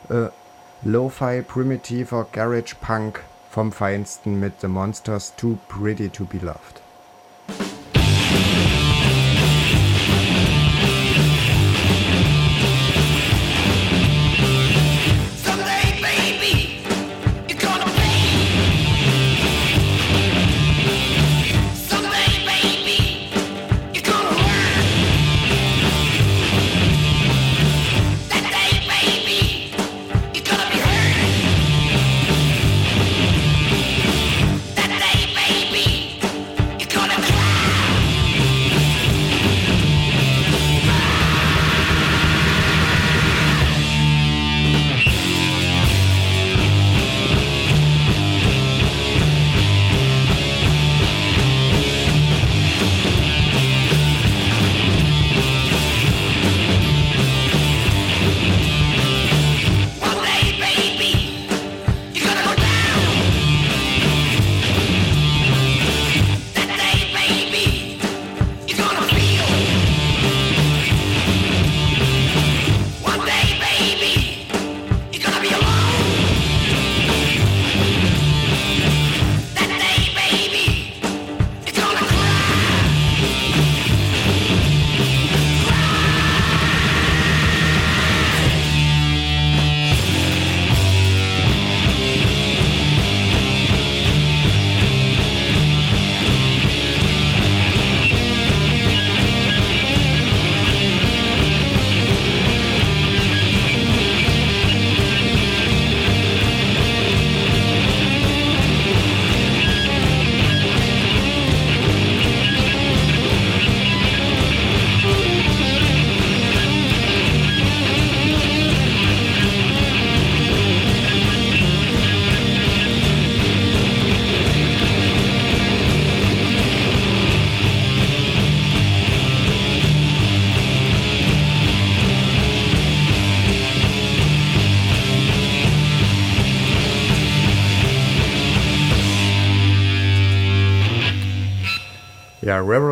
äh, 0.09 0.29
Lo-Fi, 0.83 1.41
primitiver 1.41 2.27
Garage 2.31 2.75
Punk 2.81 3.23
vom 3.49 3.71
Feinsten 3.71 4.39
mit 4.39 4.61
The 4.61 4.67
Monsters 4.67 5.33
Too 5.35 5.57
Pretty 5.67 6.09
to 6.09 6.25
Be 6.25 6.37
Loved. 6.39 6.82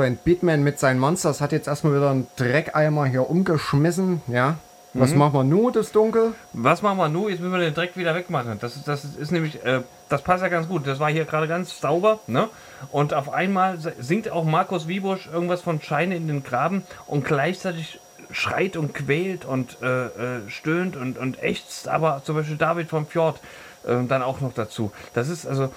Reverend 0.01 0.23
Beatman 0.23 0.63
mit 0.63 0.79
seinen 0.79 0.99
Monsters 0.99 1.41
hat 1.41 1.51
jetzt 1.51 1.67
erstmal 1.67 1.95
wieder 1.95 2.09
einen 2.09 2.25
Dreckeimer 2.35 3.05
hier 3.05 3.29
umgeschmissen, 3.29 4.23
ja. 4.25 4.55
Was 4.95 5.13
machen 5.13 5.33
wir 5.33 5.43
nun, 5.43 5.71
das 5.71 5.91
Dunkel? 5.91 6.33
Was 6.53 6.81
machen 6.81 6.97
wir 6.97 7.07
nun? 7.07 7.29
Jetzt 7.29 7.39
müssen 7.39 7.53
wir 7.53 7.59
den 7.59 7.75
Dreck 7.75 7.95
wieder 7.95 8.15
wegmachen. 8.15 8.57
Das 8.59 8.75
ist, 8.75 8.87
das 8.87 9.05
ist 9.05 9.31
nämlich, 9.31 9.63
äh, 9.63 9.81
das 10.09 10.23
passt 10.23 10.41
ja 10.41 10.49
ganz 10.49 10.67
gut. 10.67 10.85
Das 10.87 10.99
war 10.99 11.09
hier 11.09 11.23
gerade 11.25 11.47
ganz 11.47 11.79
sauber, 11.79 12.19
ne? 12.27 12.49
Und 12.91 13.13
auf 13.13 13.31
einmal 13.31 13.77
singt 13.99 14.29
auch 14.31 14.43
Markus 14.43 14.87
Wiebusch 14.87 15.29
irgendwas 15.31 15.61
von 15.61 15.81
Scheine 15.81 16.15
in 16.17 16.27
den 16.27 16.43
Graben 16.43 16.83
und 17.05 17.23
gleichzeitig 17.23 17.99
schreit 18.31 18.75
und 18.75 18.93
quält 18.93 19.45
und 19.45 19.77
äh, 19.81 20.07
äh, 20.07 20.49
stöhnt 20.49 20.97
und, 20.97 21.17
und 21.17 21.41
ächzt, 21.41 21.87
aber 21.87 22.23
zum 22.25 22.35
Beispiel 22.35 22.57
David 22.57 22.89
vom 22.89 23.05
Fjord 23.05 23.39
äh, 23.85 24.03
dann 24.07 24.23
auch 24.23 24.41
noch 24.41 24.53
dazu. 24.53 24.91
Das 25.13 25.29
ist 25.29 25.45
also 25.45 25.71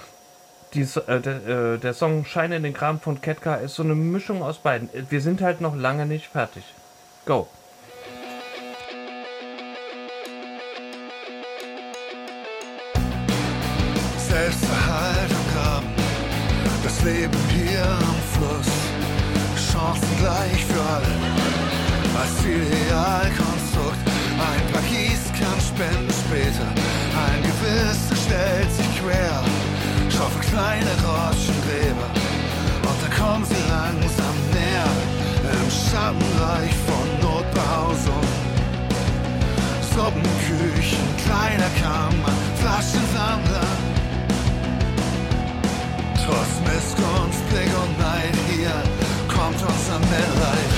dies, 0.74 0.96
äh, 0.96 1.20
der, 1.20 1.46
äh, 1.46 1.78
der 1.78 1.94
Song 1.94 2.24
Scheine 2.24 2.56
in 2.56 2.62
den 2.62 2.74
Graben 2.74 3.00
von 3.00 3.20
Ketka 3.20 3.56
ist 3.56 3.76
so 3.76 3.82
eine 3.82 3.94
Mischung 3.94 4.42
aus 4.42 4.58
beiden. 4.58 4.88
Wir 5.08 5.20
sind 5.20 5.40
halt 5.40 5.60
noch 5.60 5.76
lange 5.76 6.06
nicht 6.06 6.26
fertig. 6.26 6.64
Go. 7.24 7.48
Selbsterhalt 14.18 15.30
am 15.30 15.54
Graben, 15.54 15.88
das 16.82 17.02
Leben 17.04 17.38
hier 17.50 17.84
am 17.84 18.16
Fluss, 18.34 18.72
Chancen 19.72 20.18
gleich 20.18 20.64
für 20.64 20.80
alle, 20.80 21.14
als 22.20 22.44
Idealkonstrukt. 22.44 23.98
Ein 24.34 24.72
paar 24.72 24.82
Gießkannen 24.82 25.60
spenden 25.60 26.12
später, 26.26 26.66
ein 27.14 27.42
Gewissen 27.42 28.16
stellt 28.26 28.72
sich 28.72 29.00
quer, 29.00 29.44
kleine 30.54 30.94
Groschengräber 31.02 32.08
und 32.88 32.98
da 33.02 33.08
kommen 33.18 33.44
sie 33.44 33.62
langsam 33.68 34.36
näher, 34.54 34.94
im 35.50 35.68
Schattenreich 35.68 36.74
von 36.86 37.06
Notbehausung. 37.26 38.26
Suppenküchen, 39.94 41.06
kleiner 41.24 41.70
Kammer, 41.82 42.34
Flaschensammler. 42.60 43.68
Trotz 46.24 46.52
Missgunst, 46.66 47.42
Blick 47.50 47.72
und 47.82 47.98
Neid 47.98 48.36
hier 48.50 48.76
kommt 49.28 49.60
unser 49.60 49.98
Mitleid. 49.98 50.73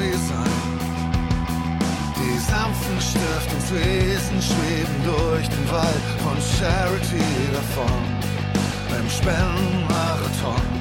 Hobby 0.00 0.12
sein. 0.12 0.50
Die 2.16 2.38
sanften 2.38 3.00
Stiftungswesen 3.00 4.40
schweben 4.40 4.96
durch 5.04 5.48
den 5.48 5.70
Wald 5.70 6.04
von 6.22 6.36
Charity 6.58 7.22
davon. 7.52 8.02
Beim 8.90 9.08
Spendenmarathon. 9.10 10.79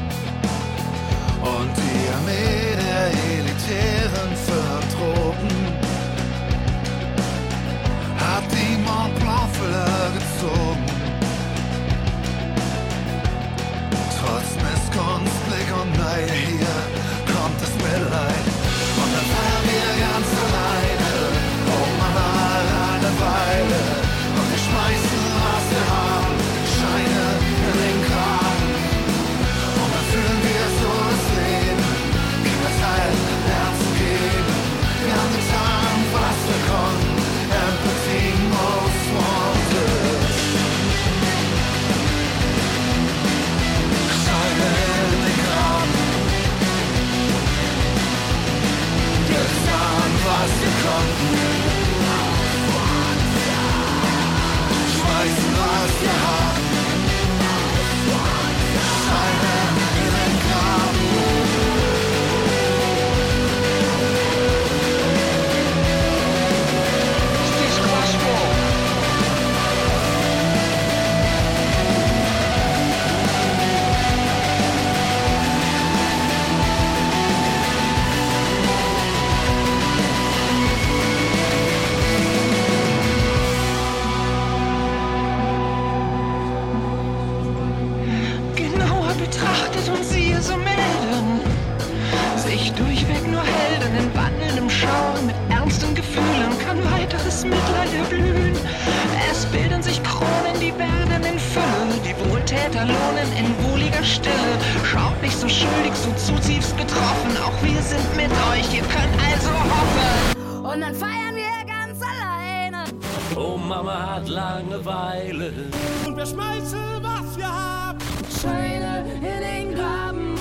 Langeweile. 115.59 116.07
Und 116.07 116.17
wir 116.17 116.25
schmeißen, 116.25 116.79
was 117.01 117.37
wir 117.37 117.47
haben. 117.47 117.99
Scheine 118.41 119.05
in 119.15 119.67
den 119.69 119.75
Graben. 119.75 120.35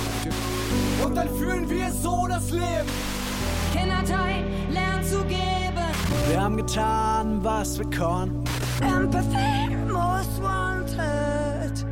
Und 1.05 1.15
dann 1.15 1.29
fühlen 1.37 1.69
wir 1.69 1.91
so 1.93 2.27
das 2.29 2.51
Leben. 2.51 2.89
Kinderteil 3.73 4.45
lernen 4.71 5.05
zu 5.05 5.23
geben. 5.25 5.39
Wir 6.29 6.41
haben 6.41 6.57
getan, 6.57 7.43
was 7.43 7.79
wir 7.79 7.91
konnten. 7.91 8.45
Empathy 8.81 9.77
most 9.87 10.43
wanted. 10.43 11.87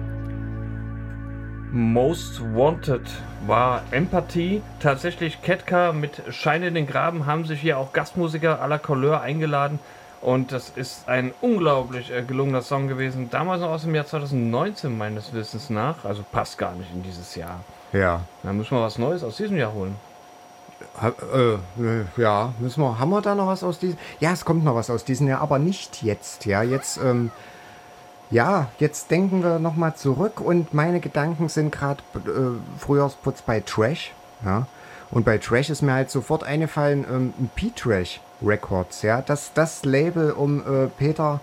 Most 1.72 2.40
Wanted 2.54 3.02
war 3.46 3.82
Empathie. 3.90 4.62
Tatsächlich 4.80 5.42
Ketka 5.42 5.92
mit 5.92 6.22
Schein 6.30 6.62
in 6.62 6.74
den 6.74 6.86
Graben 6.86 7.26
haben 7.26 7.44
sich 7.44 7.60
hier 7.60 7.76
auch 7.76 7.92
Gastmusiker 7.92 8.62
à 8.62 8.66
la 8.66 8.78
Couleur 8.78 9.20
eingeladen 9.20 9.78
Und 10.20 10.52
das 10.52 10.70
ist 10.70 11.08
ein 11.08 11.32
unglaublich 11.40 12.10
äh, 12.10 12.22
gelungener 12.22 12.62
Song 12.62 12.88
gewesen. 12.88 13.28
Damals 13.30 13.60
noch 13.60 13.70
aus 13.70 13.82
dem 13.82 13.94
Jahr 13.94 14.06
2019 14.06 14.96
meines 14.96 15.32
Wissens 15.32 15.70
nach. 15.70 16.04
Also 16.04 16.24
passt 16.30 16.58
gar 16.58 16.72
nicht 16.72 16.90
in 16.92 17.02
dieses 17.02 17.34
Jahr. 17.34 17.60
Ja. 17.92 18.22
Da 18.42 18.52
müssen 18.52 18.76
wir 18.76 18.82
was 18.82 18.98
Neues 18.98 19.22
aus 19.22 19.36
diesem 19.36 19.56
Jahr 19.56 19.72
holen. 19.72 19.96
Ha, 21.00 21.08
äh, 21.08 22.20
ja, 22.20 22.52
müssen 22.58 22.82
wir, 22.82 22.98
haben 22.98 23.10
wir 23.10 23.22
da 23.22 23.34
noch 23.34 23.46
was 23.46 23.62
aus 23.62 23.78
diesem? 23.78 23.98
Ja, 24.20 24.32
es 24.32 24.44
kommt 24.44 24.64
noch 24.64 24.74
was 24.74 24.90
aus 24.90 25.04
diesem 25.04 25.28
Jahr, 25.28 25.40
aber 25.40 25.58
nicht 25.58 26.02
jetzt. 26.02 26.44
Ja, 26.44 26.62
jetzt, 26.62 26.98
ähm, 26.98 27.30
ja, 28.30 28.68
jetzt 28.78 29.10
denken 29.10 29.42
wir 29.42 29.58
noch 29.58 29.76
mal 29.76 29.94
zurück 29.94 30.40
und 30.40 30.74
meine 30.74 31.00
Gedanken 31.00 31.48
sind 31.48 31.70
gerade 31.72 32.02
äh, 32.14 32.78
Frühjahrsputz 32.78 33.42
bei 33.42 33.60
Trash. 33.60 34.12
Ja, 34.44 34.66
und 35.10 35.24
bei 35.24 35.38
Trash 35.38 35.70
ist 35.70 35.82
mir 35.82 35.92
halt 35.92 36.10
sofort 36.10 36.44
eingefallen, 36.44 37.06
ähm, 37.10 37.50
P-Trash 37.54 38.20
Records. 38.43 39.03
Ja, 39.03 39.22
das, 39.22 39.53
das 39.55 39.84
Label 39.84 40.32
um 40.32 40.61
äh, 40.61 40.87
Peter 40.89 41.41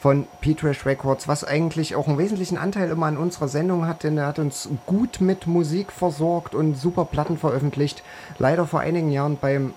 von 0.00 0.26
P-Trash 0.40 0.86
Records, 0.86 1.28
was 1.28 1.44
eigentlich 1.44 1.94
auch 1.94 2.08
einen 2.08 2.16
wesentlichen 2.16 2.56
Anteil 2.56 2.90
immer 2.90 3.06
an 3.06 3.18
unserer 3.18 3.48
Sendung 3.48 3.86
hat, 3.86 4.02
denn 4.02 4.16
er 4.16 4.28
hat 4.28 4.38
uns 4.38 4.68
gut 4.86 5.20
mit 5.20 5.46
Musik 5.46 5.92
versorgt 5.92 6.54
und 6.54 6.74
super 6.74 7.04
Platten 7.04 7.36
veröffentlicht. 7.36 8.02
Leider 8.38 8.66
vor 8.66 8.80
einigen 8.80 9.10
Jahren 9.10 9.36
beim 9.38 9.74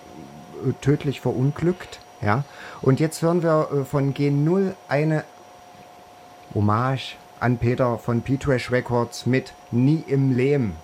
äh, 0.66 0.72
tödlich 0.80 1.20
verunglückt. 1.20 2.00
Ja, 2.22 2.44
und 2.80 3.00
jetzt 3.00 3.20
hören 3.20 3.42
wir 3.42 3.68
äh, 3.70 3.84
von 3.84 4.14
G0 4.14 4.72
eine 4.88 5.24
Hommage 6.54 7.16
an 7.38 7.58
Peter 7.58 7.98
von 7.98 8.22
P-Trash 8.22 8.70
Records 8.70 9.26
mit 9.26 9.52
Nie 9.70 10.02
im 10.06 10.34
Leben. 10.34 10.76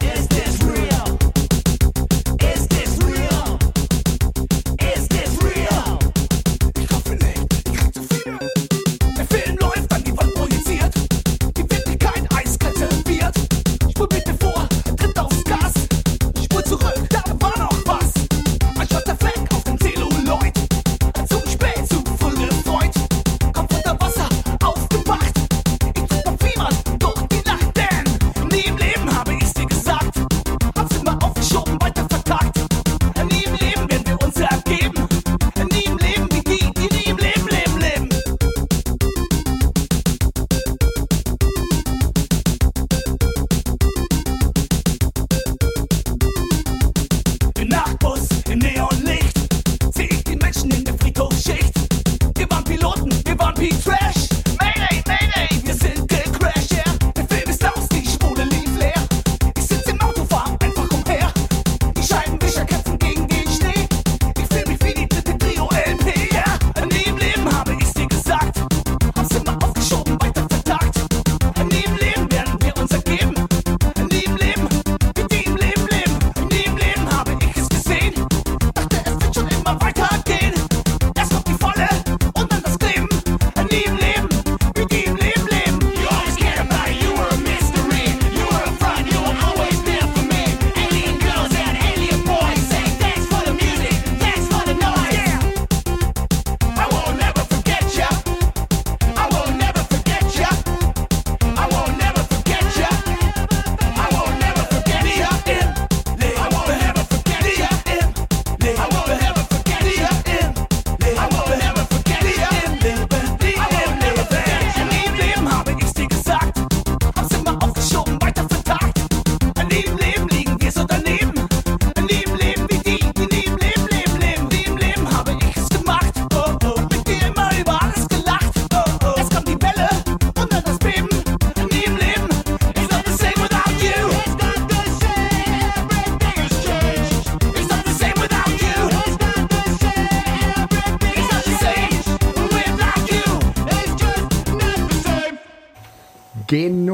Is 0.00 0.28
this 0.28 0.62
real? 0.62 0.81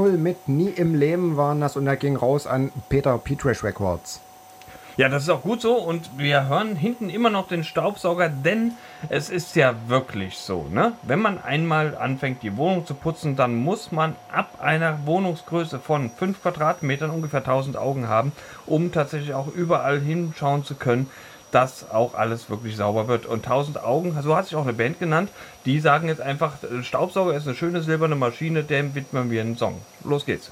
G0 0.08 0.16
mit 0.16 0.48
Nie 0.48 0.70
im 0.70 0.94
Leben 0.94 1.36
waren 1.36 1.60
das 1.60 1.76
und 1.76 1.86
er 1.86 1.96
ging 1.96 2.16
raus 2.16 2.46
an 2.46 2.72
Peter 2.88 3.18
P-Trash 3.18 3.62
Records. 3.62 4.20
Ja, 4.96 5.08
das 5.08 5.24
ist 5.24 5.28
auch 5.28 5.42
gut 5.42 5.60
so 5.60 5.74
und 5.74 6.10
wir 6.16 6.48
hören 6.48 6.74
hinten 6.74 7.08
immer 7.08 7.30
noch 7.30 7.46
den 7.46 7.62
Staubsauger, 7.62 8.28
denn 8.28 8.72
es 9.08 9.30
ist 9.30 9.54
ja 9.54 9.74
wirklich 9.86 10.38
so, 10.38 10.66
ne? 10.72 10.92
Wenn 11.02 11.20
man 11.20 11.40
einmal 11.40 11.96
anfängt, 11.96 12.42
die 12.42 12.56
Wohnung 12.56 12.84
zu 12.84 12.94
putzen, 12.94 13.36
dann 13.36 13.54
muss 13.54 13.92
man 13.92 14.16
ab 14.32 14.58
einer 14.60 15.06
Wohnungsgröße 15.06 15.78
von 15.78 16.10
5 16.10 16.42
Quadratmetern 16.42 17.10
ungefähr 17.10 17.40
1000 17.40 17.76
Augen 17.76 18.08
haben, 18.08 18.32
um 18.66 18.90
tatsächlich 18.90 19.34
auch 19.34 19.46
überall 19.46 20.00
hinschauen 20.00 20.64
zu 20.64 20.74
können, 20.74 21.08
dass 21.50 21.90
auch 21.90 22.14
alles 22.14 22.50
wirklich 22.50 22.76
sauber 22.76 23.08
wird. 23.08 23.26
Und 23.26 23.44
1000 23.44 23.82
Augen, 23.82 24.16
so 24.22 24.36
hat 24.36 24.46
sich 24.46 24.56
auch 24.56 24.62
eine 24.62 24.72
Band 24.72 24.98
genannt, 24.98 25.30
die 25.64 25.80
sagen 25.80 26.08
jetzt 26.08 26.20
einfach, 26.20 26.54
Staubsauger 26.82 27.34
ist 27.34 27.46
eine 27.46 27.56
schöne 27.56 27.82
silberne 27.82 28.14
Maschine, 28.14 28.64
dem 28.64 28.94
widmen 28.94 29.30
wir 29.30 29.40
einen 29.40 29.56
Song. 29.56 29.80
Los 30.04 30.24
geht's. 30.24 30.50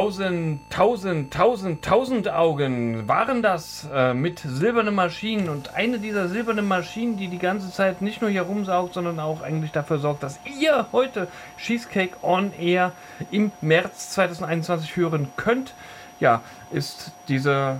Tausend, 0.00 0.60
tausend, 0.70 1.30
tausend, 1.30 1.84
tausend 1.84 2.30
Augen 2.30 3.06
waren 3.06 3.42
das 3.42 3.86
äh, 3.94 4.14
mit 4.14 4.38
silbernen 4.38 4.94
Maschinen 4.94 5.50
und 5.50 5.74
eine 5.74 5.98
dieser 5.98 6.28
silbernen 6.28 6.66
Maschinen, 6.66 7.18
die 7.18 7.28
die 7.28 7.36
ganze 7.36 7.70
Zeit 7.70 8.00
nicht 8.00 8.22
nur 8.22 8.30
hier 8.30 8.40
rumsaugt, 8.40 8.94
sondern 8.94 9.20
auch 9.20 9.42
eigentlich 9.42 9.72
dafür 9.72 9.98
sorgt, 9.98 10.22
dass 10.22 10.40
ihr 10.58 10.86
heute 10.92 11.28
Cheesecake 11.58 12.16
on 12.22 12.50
Air 12.58 12.92
im 13.30 13.52
März 13.60 14.12
2021 14.12 14.96
hören 14.96 15.28
könnt, 15.36 15.74
ja, 16.18 16.40
ist 16.72 17.12
dieses 17.28 17.76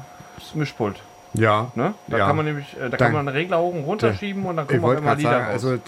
Mischpult. 0.53 0.97
Ja. 1.33 1.73
Ne? 1.75 1.95
Da 2.07 2.19
ja. 2.19 2.27
kann 2.27 2.37
man 2.37 2.45
nämlich, 2.45 2.77
äh, 2.77 2.81
da 2.81 2.89
Da- 2.91 2.97
kann 2.99 3.13
man 3.15 3.29
einen 3.29 3.35
Regler 3.35 3.61
hoch 3.61 3.73
und 3.73 3.85
runter 3.85 4.13
schieben 4.13 4.45
und 4.45 4.57
dann 4.59 4.67
kommen 4.67 4.85
auch 4.85 4.93
immer 4.93 5.15
Lieder 5.15 5.31
sagen, 5.31 5.45
raus. 5.47 5.65
also 5.65 5.79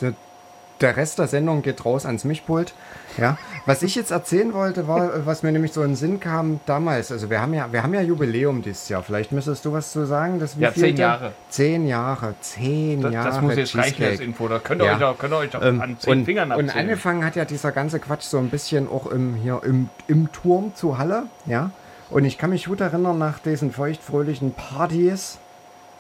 der, 0.83 0.97
Rest 0.97 1.19
der 1.19 1.29
Sendung 1.29 1.63
geht 1.63 1.85
raus 1.85 2.05
ans 2.07 2.25
Mischpult. 2.25 2.75
Ja. 3.19 3.37
Was 3.67 3.83
ich 3.83 3.95
jetzt 3.95 4.11
erzählen 4.11 4.53
wollte, 4.55 4.89
war, 4.89 5.27
was 5.27 5.43
mir 5.43 5.53
nämlich 5.53 5.73
so 5.73 5.83
in 5.83 5.91
den 5.91 5.97
Sinn 5.97 6.19
kam 6.21 6.61
damals. 6.67 7.13
Also 7.13 7.31
wir 7.31 7.41
haben 7.41 7.53
ja, 7.55 7.71
wir 7.73 7.83
haben 7.83 7.93
ja 7.95 8.01
Jubiläum 8.01 8.63
dieses 8.63 8.89
Jahr. 8.89 9.03
Vielleicht 9.03 9.33
müsstest 9.33 9.65
du 9.65 9.73
was 9.73 9.93
zu 9.93 10.07
sagen. 10.07 10.41
Das 10.41 10.57
Ja, 10.59 10.73
zehn 10.73 10.97
Jahre. 10.97 11.33
Zehn 11.49 11.87
Jahre. 11.87 12.35
Zehn 12.41 13.01
das, 13.03 13.13
Jahre. 13.13 13.29
das 13.29 13.41
muss 13.41 13.57
jetzt 13.57 13.77
reichen 13.77 14.05
als 14.05 14.21
Info. 14.21 14.49
Da 14.49 14.59
könnt 14.59 14.81
ihr 14.83 14.87
Ja. 14.87 14.97
euch, 14.97 15.05
auch- 15.05 15.19
könnt 15.19 15.33
ihr 15.35 15.39
euch 15.39 15.55
auch 15.57 15.63
Ähm, 15.63 15.81
an 15.81 15.97
zehn 15.99 16.13
und, 16.21 16.25
Fingern 16.25 16.53
und 16.53 16.67
abzählen. 16.69 16.87
angefangen 16.89 17.25
hat 17.25 17.37
ja 17.37 17.45
dieser 17.45 17.71
ganze 17.73 18.01
Quatsch 18.01 18.23
so 18.23 18.39
ein 18.39 18.49
bisschen 18.51 18.89
auch 18.89 19.07
im, 19.07 19.35
hier 19.35 19.61
im, 19.65 19.89
im 20.09 20.33
Turm 20.33 20.75
zu 20.75 20.99
Halle, 20.99 21.25
ja. 21.47 21.71
Und 22.11 22.25
ich 22.27 22.37
kann 22.37 22.51
mich 22.51 22.67
gut 22.67 22.81
erinnern, 22.83 23.17
nach 23.19 23.39
diesen 23.39 23.73
feuchtfröhlichen 23.73 24.53
Partys 24.53 25.39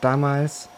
damals 0.00 0.68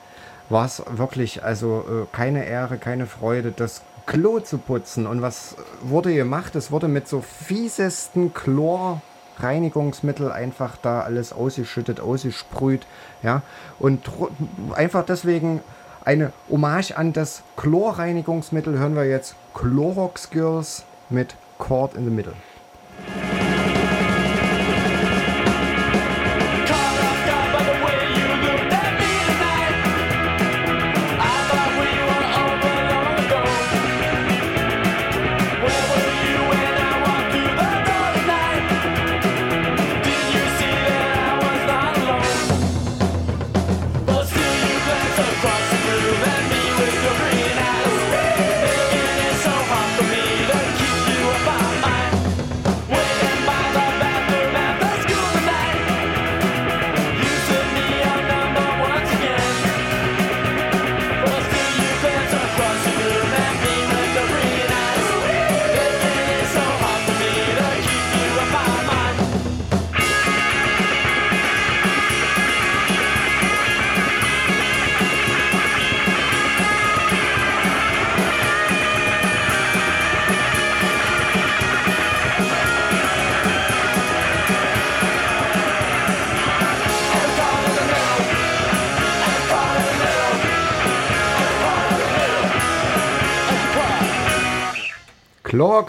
war 0.49 0.67
es 0.67 0.83
wirklich, 0.91 1.43
also 1.43 1.85
äh, 1.89 2.15
keine 2.17 2.45
Ehre, 2.47 2.77
keine 2.77 3.07
Freude, 3.07 3.53
das 3.55 3.83
Klo 4.07 4.41
zu 4.41 4.59
putzen. 4.59 5.07
Und 5.07 5.23
was 5.23 5.57
wurde 5.83 6.15
gemacht? 6.15 6.55
Es 6.57 6.71
wurde 6.71 6.89
mit 6.89 7.09
so 7.09 7.23
fiesesten 7.23 8.35
Chlorreinigungsmittel 8.35 10.31
einfach 10.31 10.77
da 10.77 11.01
alles 11.01 11.33
ausgeschüttet, 11.33 12.01
ausgesprüht, 12.01 12.87
ja. 13.23 13.43
Und 13.79 14.11
einfach 14.75 15.05
deswegen 15.05 15.61
eine 16.05 16.33
Hommage 16.51 16.93
an 16.97 17.13
das 17.13 17.43
Chlorreinigungsmittel 17.57 18.79
hören 18.79 18.95
wir 18.95 19.07
jetzt 19.07 19.37
Clorox 19.55 20.31
Girls 20.31 20.85
mit 21.09 21.35
Cord 21.59 21.95
in 21.95 22.05
the 22.05 22.11
Middle. 22.11 22.35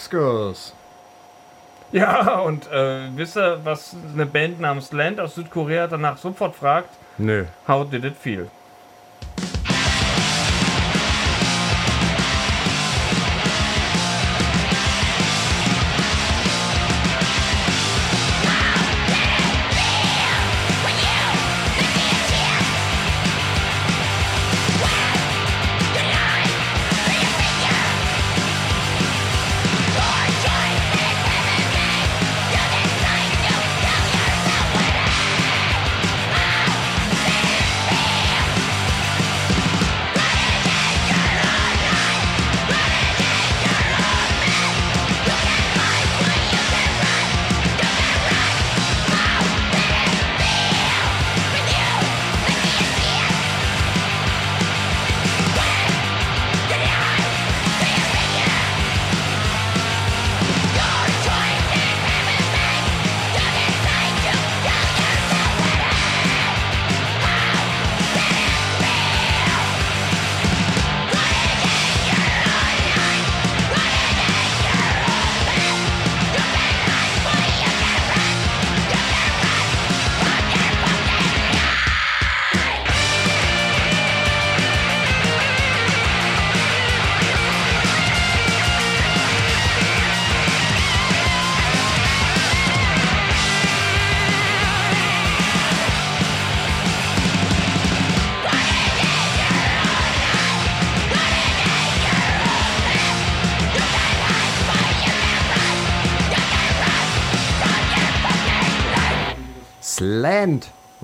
Girls. 0.09 0.73
Ja, 1.91 2.39
und 2.39 2.71
äh, 2.71 3.09
wisst 3.15 3.37
ihr, 3.37 3.59
was 3.63 3.95
eine 4.13 4.25
Band 4.25 4.59
namens 4.59 4.91
Land 4.91 5.19
aus 5.19 5.35
Südkorea 5.35 5.87
danach 5.87 6.17
sofort 6.17 6.55
fragt? 6.55 6.89
Nö. 7.17 7.45
How 7.67 7.85
did 7.89 8.03
it 8.05 8.15
feel? 8.15 8.49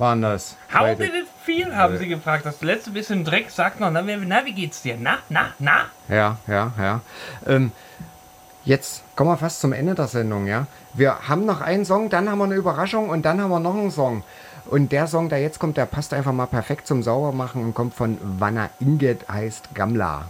Waren 0.01 0.21
das. 0.21 0.57
How 0.73 0.97
did 0.97 1.13
it 1.13 1.27
feel, 1.45 1.73
haben 1.73 1.97
sie 1.97 2.09
gefragt. 2.09 2.45
Das 2.45 2.61
letzte 2.61 2.91
bisschen 2.91 3.23
Dreck 3.23 3.49
sagt 3.49 3.79
noch, 3.79 3.91
na, 3.91 4.01
na 4.01 4.45
wie 4.45 4.51
geht's 4.51 4.81
dir? 4.81 4.97
Na, 4.99 5.19
na, 5.29 5.53
na? 5.59 5.85
Ja, 6.09 6.37
ja, 6.47 6.73
ja. 6.77 6.99
Ähm, 7.47 7.71
jetzt 8.65 9.03
kommen 9.15 9.29
wir 9.29 9.37
fast 9.37 9.61
zum 9.61 9.71
Ende 9.71 9.95
der 9.95 10.07
Sendung, 10.07 10.47
ja. 10.47 10.67
Wir 10.93 11.29
haben 11.29 11.45
noch 11.45 11.61
einen 11.61 11.85
Song, 11.85 12.09
dann 12.09 12.29
haben 12.29 12.39
wir 12.39 12.45
eine 12.45 12.55
Überraschung 12.55 13.09
und 13.09 13.23
dann 13.23 13.39
haben 13.39 13.51
wir 13.51 13.59
noch 13.59 13.75
einen 13.75 13.91
Song. 13.91 14.23
Und 14.65 14.91
der 14.91 15.07
Song, 15.07 15.29
der 15.29 15.41
jetzt 15.41 15.59
kommt, 15.59 15.77
der 15.77 15.85
passt 15.85 16.13
einfach 16.13 16.33
mal 16.33 16.47
perfekt 16.47 16.87
zum 16.87 17.01
Saubermachen 17.03 17.63
und 17.63 17.73
kommt 17.73 17.93
von 17.93 18.17
Vanna 18.21 18.69
Inget, 18.79 19.29
heißt 19.29 19.73
Gamla. 19.73 20.25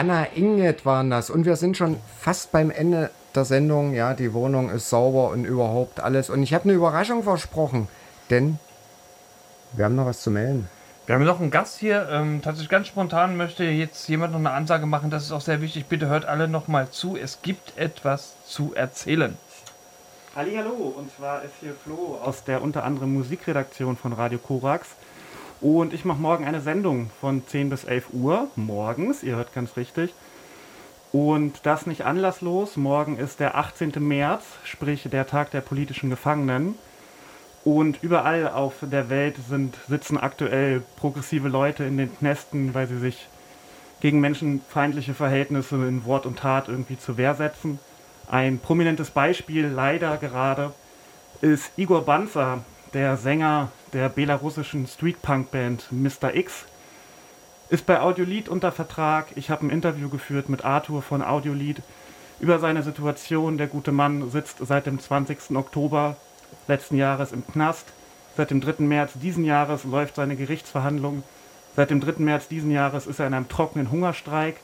Wanna 0.00 0.28
Inget 0.34 0.86
waren 0.86 1.10
das. 1.10 1.28
Und 1.28 1.44
wir 1.44 1.56
sind 1.56 1.76
schon 1.76 1.98
fast 2.18 2.52
beim 2.52 2.70
Ende 2.70 3.10
der 3.34 3.44
Sendung. 3.44 3.92
Ja, 3.92 4.14
die 4.14 4.32
Wohnung 4.32 4.70
ist 4.70 4.88
sauber 4.88 5.28
und 5.28 5.44
überhaupt 5.44 6.00
alles. 6.00 6.30
Und 6.30 6.42
ich 6.42 6.54
habe 6.54 6.64
eine 6.64 6.72
Überraschung 6.72 7.22
versprochen, 7.22 7.86
denn 8.30 8.58
wir 9.74 9.84
haben 9.84 9.96
noch 9.96 10.06
was 10.06 10.22
zu 10.22 10.30
melden. 10.30 10.70
Wir 11.04 11.16
haben 11.16 11.24
noch 11.24 11.38
einen 11.38 11.50
Gast 11.50 11.80
hier. 11.80 12.08
Ähm, 12.10 12.40
tatsächlich 12.40 12.70
ganz 12.70 12.86
spontan 12.86 13.36
möchte 13.36 13.64
jetzt 13.64 14.08
jemand 14.08 14.32
noch 14.32 14.38
eine 14.38 14.52
Ansage 14.52 14.86
machen. 14.86 15.10
Das 15.10 15.24
ist 15.24 15.32
auch 15.32 15.42
sehr 15.42 15.60
wichtig. 15.60 15.84
Bitte 15.84 16.06
hört 16.06 16.24
alle 16.24 16.48
noch 16.48 16.66
mal 16.66 16.88
zu. 16.88 17.18
Es 17.18 17.42
gibt 17.42 17.76
etwas 17.76 18.36
zu 18.46 18.72
erzählen. 18.74 19.36
Hallo, 20.34 20.94
und 20.96 21.14
zwar 21.14 21.42
ist 21.42 21.52
hier 21.60 21.74
Flo 21.74 22.18
aus 22.24 22.44
der 22.44 22.62
unter 22.62 22.84
anderem 22.84 23.12
Musikredaktion 23.12 23.98
von 23.98 24.14
Radio 24.14 24.38
Korax. 24.38 24.96
Und 25.60 25.92
ich 25.92 26.04
mache 26.04 26.20
morgen 26.20 26.46
eine 26.46 26.60
Sendung 26.60 27.10
von 27.20 27.46
10 27.46 27.68
bis 27.68 27.84
11 27.84 28.12
Uhr 28.12 28.48
morgens, 28.56 29.22
ihr 29.22 29.36
hört 29.36 29.52
ganz 29.52 29.76
richtig. 29.76 30.14
Und 31.12 31.60
das 31.64 31.86
nicht 31.86 32.02
anlasslos. 32.02 32.76
Morgen 32.76 33.18
ist 33.18 33.40
der 33.40 33.56
18. 33.56 33.92
März, 33.98 34.44
sprich 34.64 35.08
der 35.10 35.26
Tag 35.26 35.50
der 35.50 35.60
politischen 35.60 36.08
Gefangenen. 36.08 36.76
Und 37.64 38.02
überall 38.02 38.48
auf 38.48 38.74
der 38.80 39.10
Welt 39.10 39.36
sind, 39.48 39.76
sitzen 39.88 40.16
aktuell 40.16 40.82
progressive 40.96 41.48
Leute 41.48 41.84
in 41.84 41.98
den 41.98 42.16
Knästen, 42.16 42.74
weil 42.74 42.86
sie 42.86 42.98
sich 42.98 43.28
gegen 44.00 44.20
menschenfeindliche 44.20 45.12
Verhältnisse 45.12 45.74
in 45.74 46.06
Wort 46.06 46.24
und 46.24 46.38
Tat 46.38 46.68
irgendwie 46.68 46.98
zur 46.98 47.18
Wehr 47.18 47.34
setzen. 47.34 47.78
Ein 48.30 48.60
prominentes 48.60 49.10
Beispiel 49.10 49.66
leider 49.66 50.16
gerade 50.16 50.72
ist 51.42 51.72
Igor 51.76 52.04
Banzer, 52.04 52.64
der 52.94 53.16
Sänger 53.16 53.70
der 53.92 54.08
belarussischen 54.08 54.86
Streetpunk-Band 54.86 55.90
Mr. 55.90 56.34
X. 56.34 56.64
Ist 57.68 57.86
bei 57.86 58.00
Audiolied 58.00 58.48
unter 58.48 58.72
Vertrag. 58.72 59.28
Ich 59.36 59.50
habe 59.50 59.66
ein 59.66 59.70
Interview 59.70 60.08
geführt 60.08 60.48
mit 60.48 60.64
Arthur 60.64 61.02
von 61.02 61.22
Audiolied 61.22 61.82
über 62.40 62.58
seine 62.58 62.82
Situation. 62.82 63.58
Der 63.58 63.66
gute 63.66 63.92
Mann 63.92 64.30
sitzt 64.30 64.58
seit 64.60 64.86
dem 64.86 64.98
20. 64.98 65.56
Oktober 65.56 66.16
letzten 66.66 66.96
Jahres 66.96 67.32
im 67.32 67.46
Knast. 67.46 67.86
Seit 68.36 68.50
dem 68.50 68.60
3. 68.60 68.82
März 68.84 69.12
diesen 69.14 69.44
Jahres 69.44 69.84
läuft 69.84 70.16
seine 70.16 70.36
Gerichtsverhandlung. 70.36 71.22
Seit 71.76 71.90
dem 71.90 72.00
3. 72.00 72.14
März 72.18 72.48
diesen 72.48 72.70
Jahres 72.70 73.06
ist 73.06 73.20
er 73.20 73.26
in 73.26 73.34
einem 73.34 73.48
trockenen 73.48 73.90
Hungerstreik. 73.90 74.56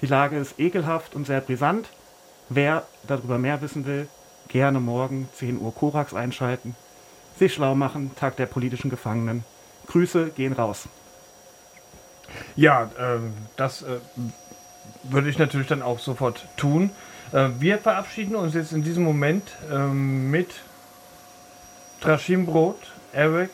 Die 0.00 0.06
Lage 0.06 0.36
ist 0.36 0.58
ekelhaft 0.58 1.14
und 1.14 1.26
sehr 1.26 1.40
brisant. 1.40 1.88
Wer 2.48 2.84
darüber 3.06 3.38
mehr 3.38 3.60
wissen 3.62 3.86
will, 3.86 4.08
gerne 4.48 4.78
morgen 4.78 5.28
10 5.34 5.60
Uhr 5.60 5.74
Korax 5.74 6.14
einschalten. 6.14 6.76
Sich 7.38 7.54
schlau 7.54 7.74
machen, 7.74 8.10
Tag 8.16 8.36
der 8.36 8.46
politischen 8.46 8.90
Gefangenen. 8.90 9.44
Grüße 9.88 10.30
gehen 10.30 10.52
raus. 10.52 10.88
Ja, 12.56 12.90
ähm, 12.98 13.34
das 13.56 13.82
äh, 13.82 13.98
würde 15.04 15.28
ich 15.28 15.38
natürlich 15.38 15.68
dann 15.68 15.82
auch 15.82 15.98
sofort 15.98 16.46
tun. 16.56 16.90
Äh, 17.32 17.48
wir 17.58 17.78
verabschieden 17.78 18.36
uns 18.36 18.54
jetzt 18.54 18.72
in 18.72 18.82
diesem 18.82 19.04
Moment 19.04 19.50
ähm, 19.70 20.30
mit 20.30 20.48
Trashimbrot, 22.00 22.78
Erect, 23.12 23.52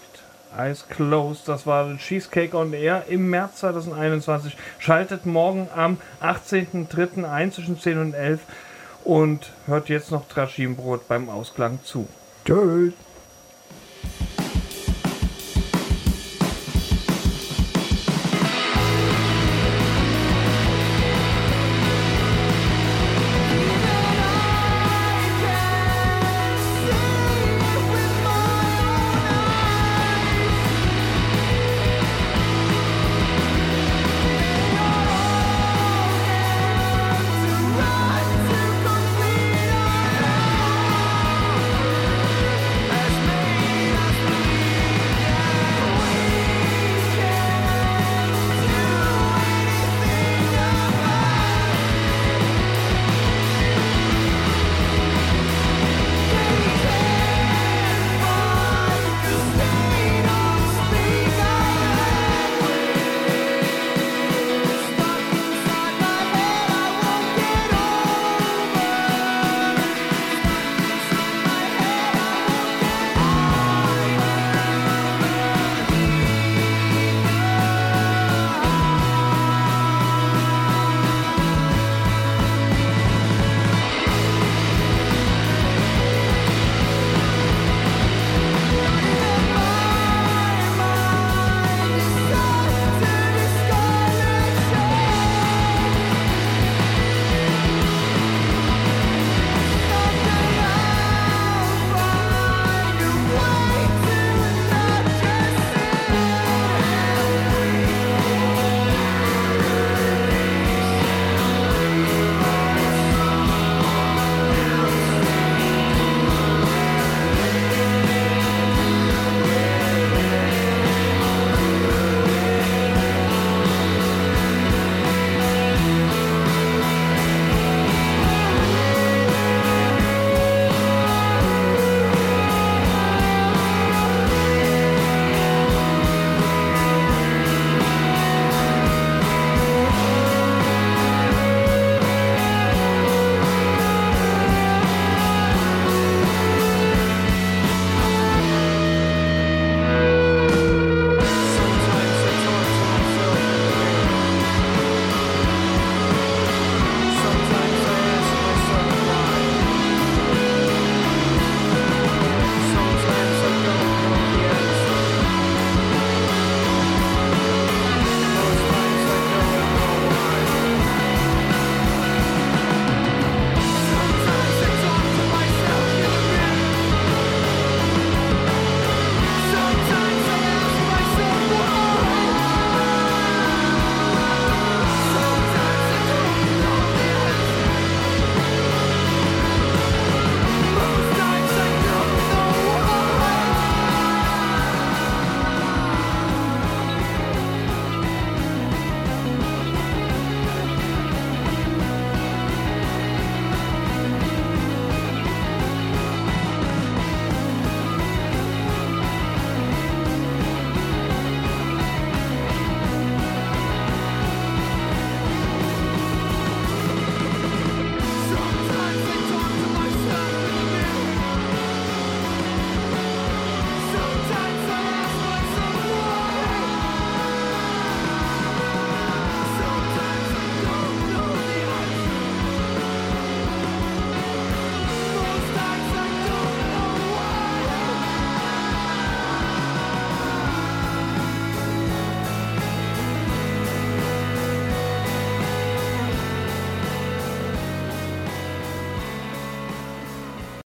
Eyes 0.57 0.87
Closed. 0.89 1.49
Das 1.49 1.67
war 1.67 1.97
Cheesecake 1.99 2.57
on 2.57 2.73
Air 2.73 3.05
im 3.09 3.31
März 3.31 3.57
2021. 3.57 4.57
Schaltet 4.79 5.27
morgen 5.27 5.69
am 5.75 5.99
18.03. 6.21 7.25
ein 7.25 7.53
zwischen 7.53 7.79
10 7.79 7.99
und 7.99 8.15
11 8.15 8.41
und 9.05 9.53
hört 9.67 9.89
jetzt 9.89 10.11
noch 10.11 10.29
Trashimbrot 10.29 11.09
beim 11.09 11.29
Ausklang 11.29 11.81
zu. 11.85 12.09
Tschüss. 12.45 12.93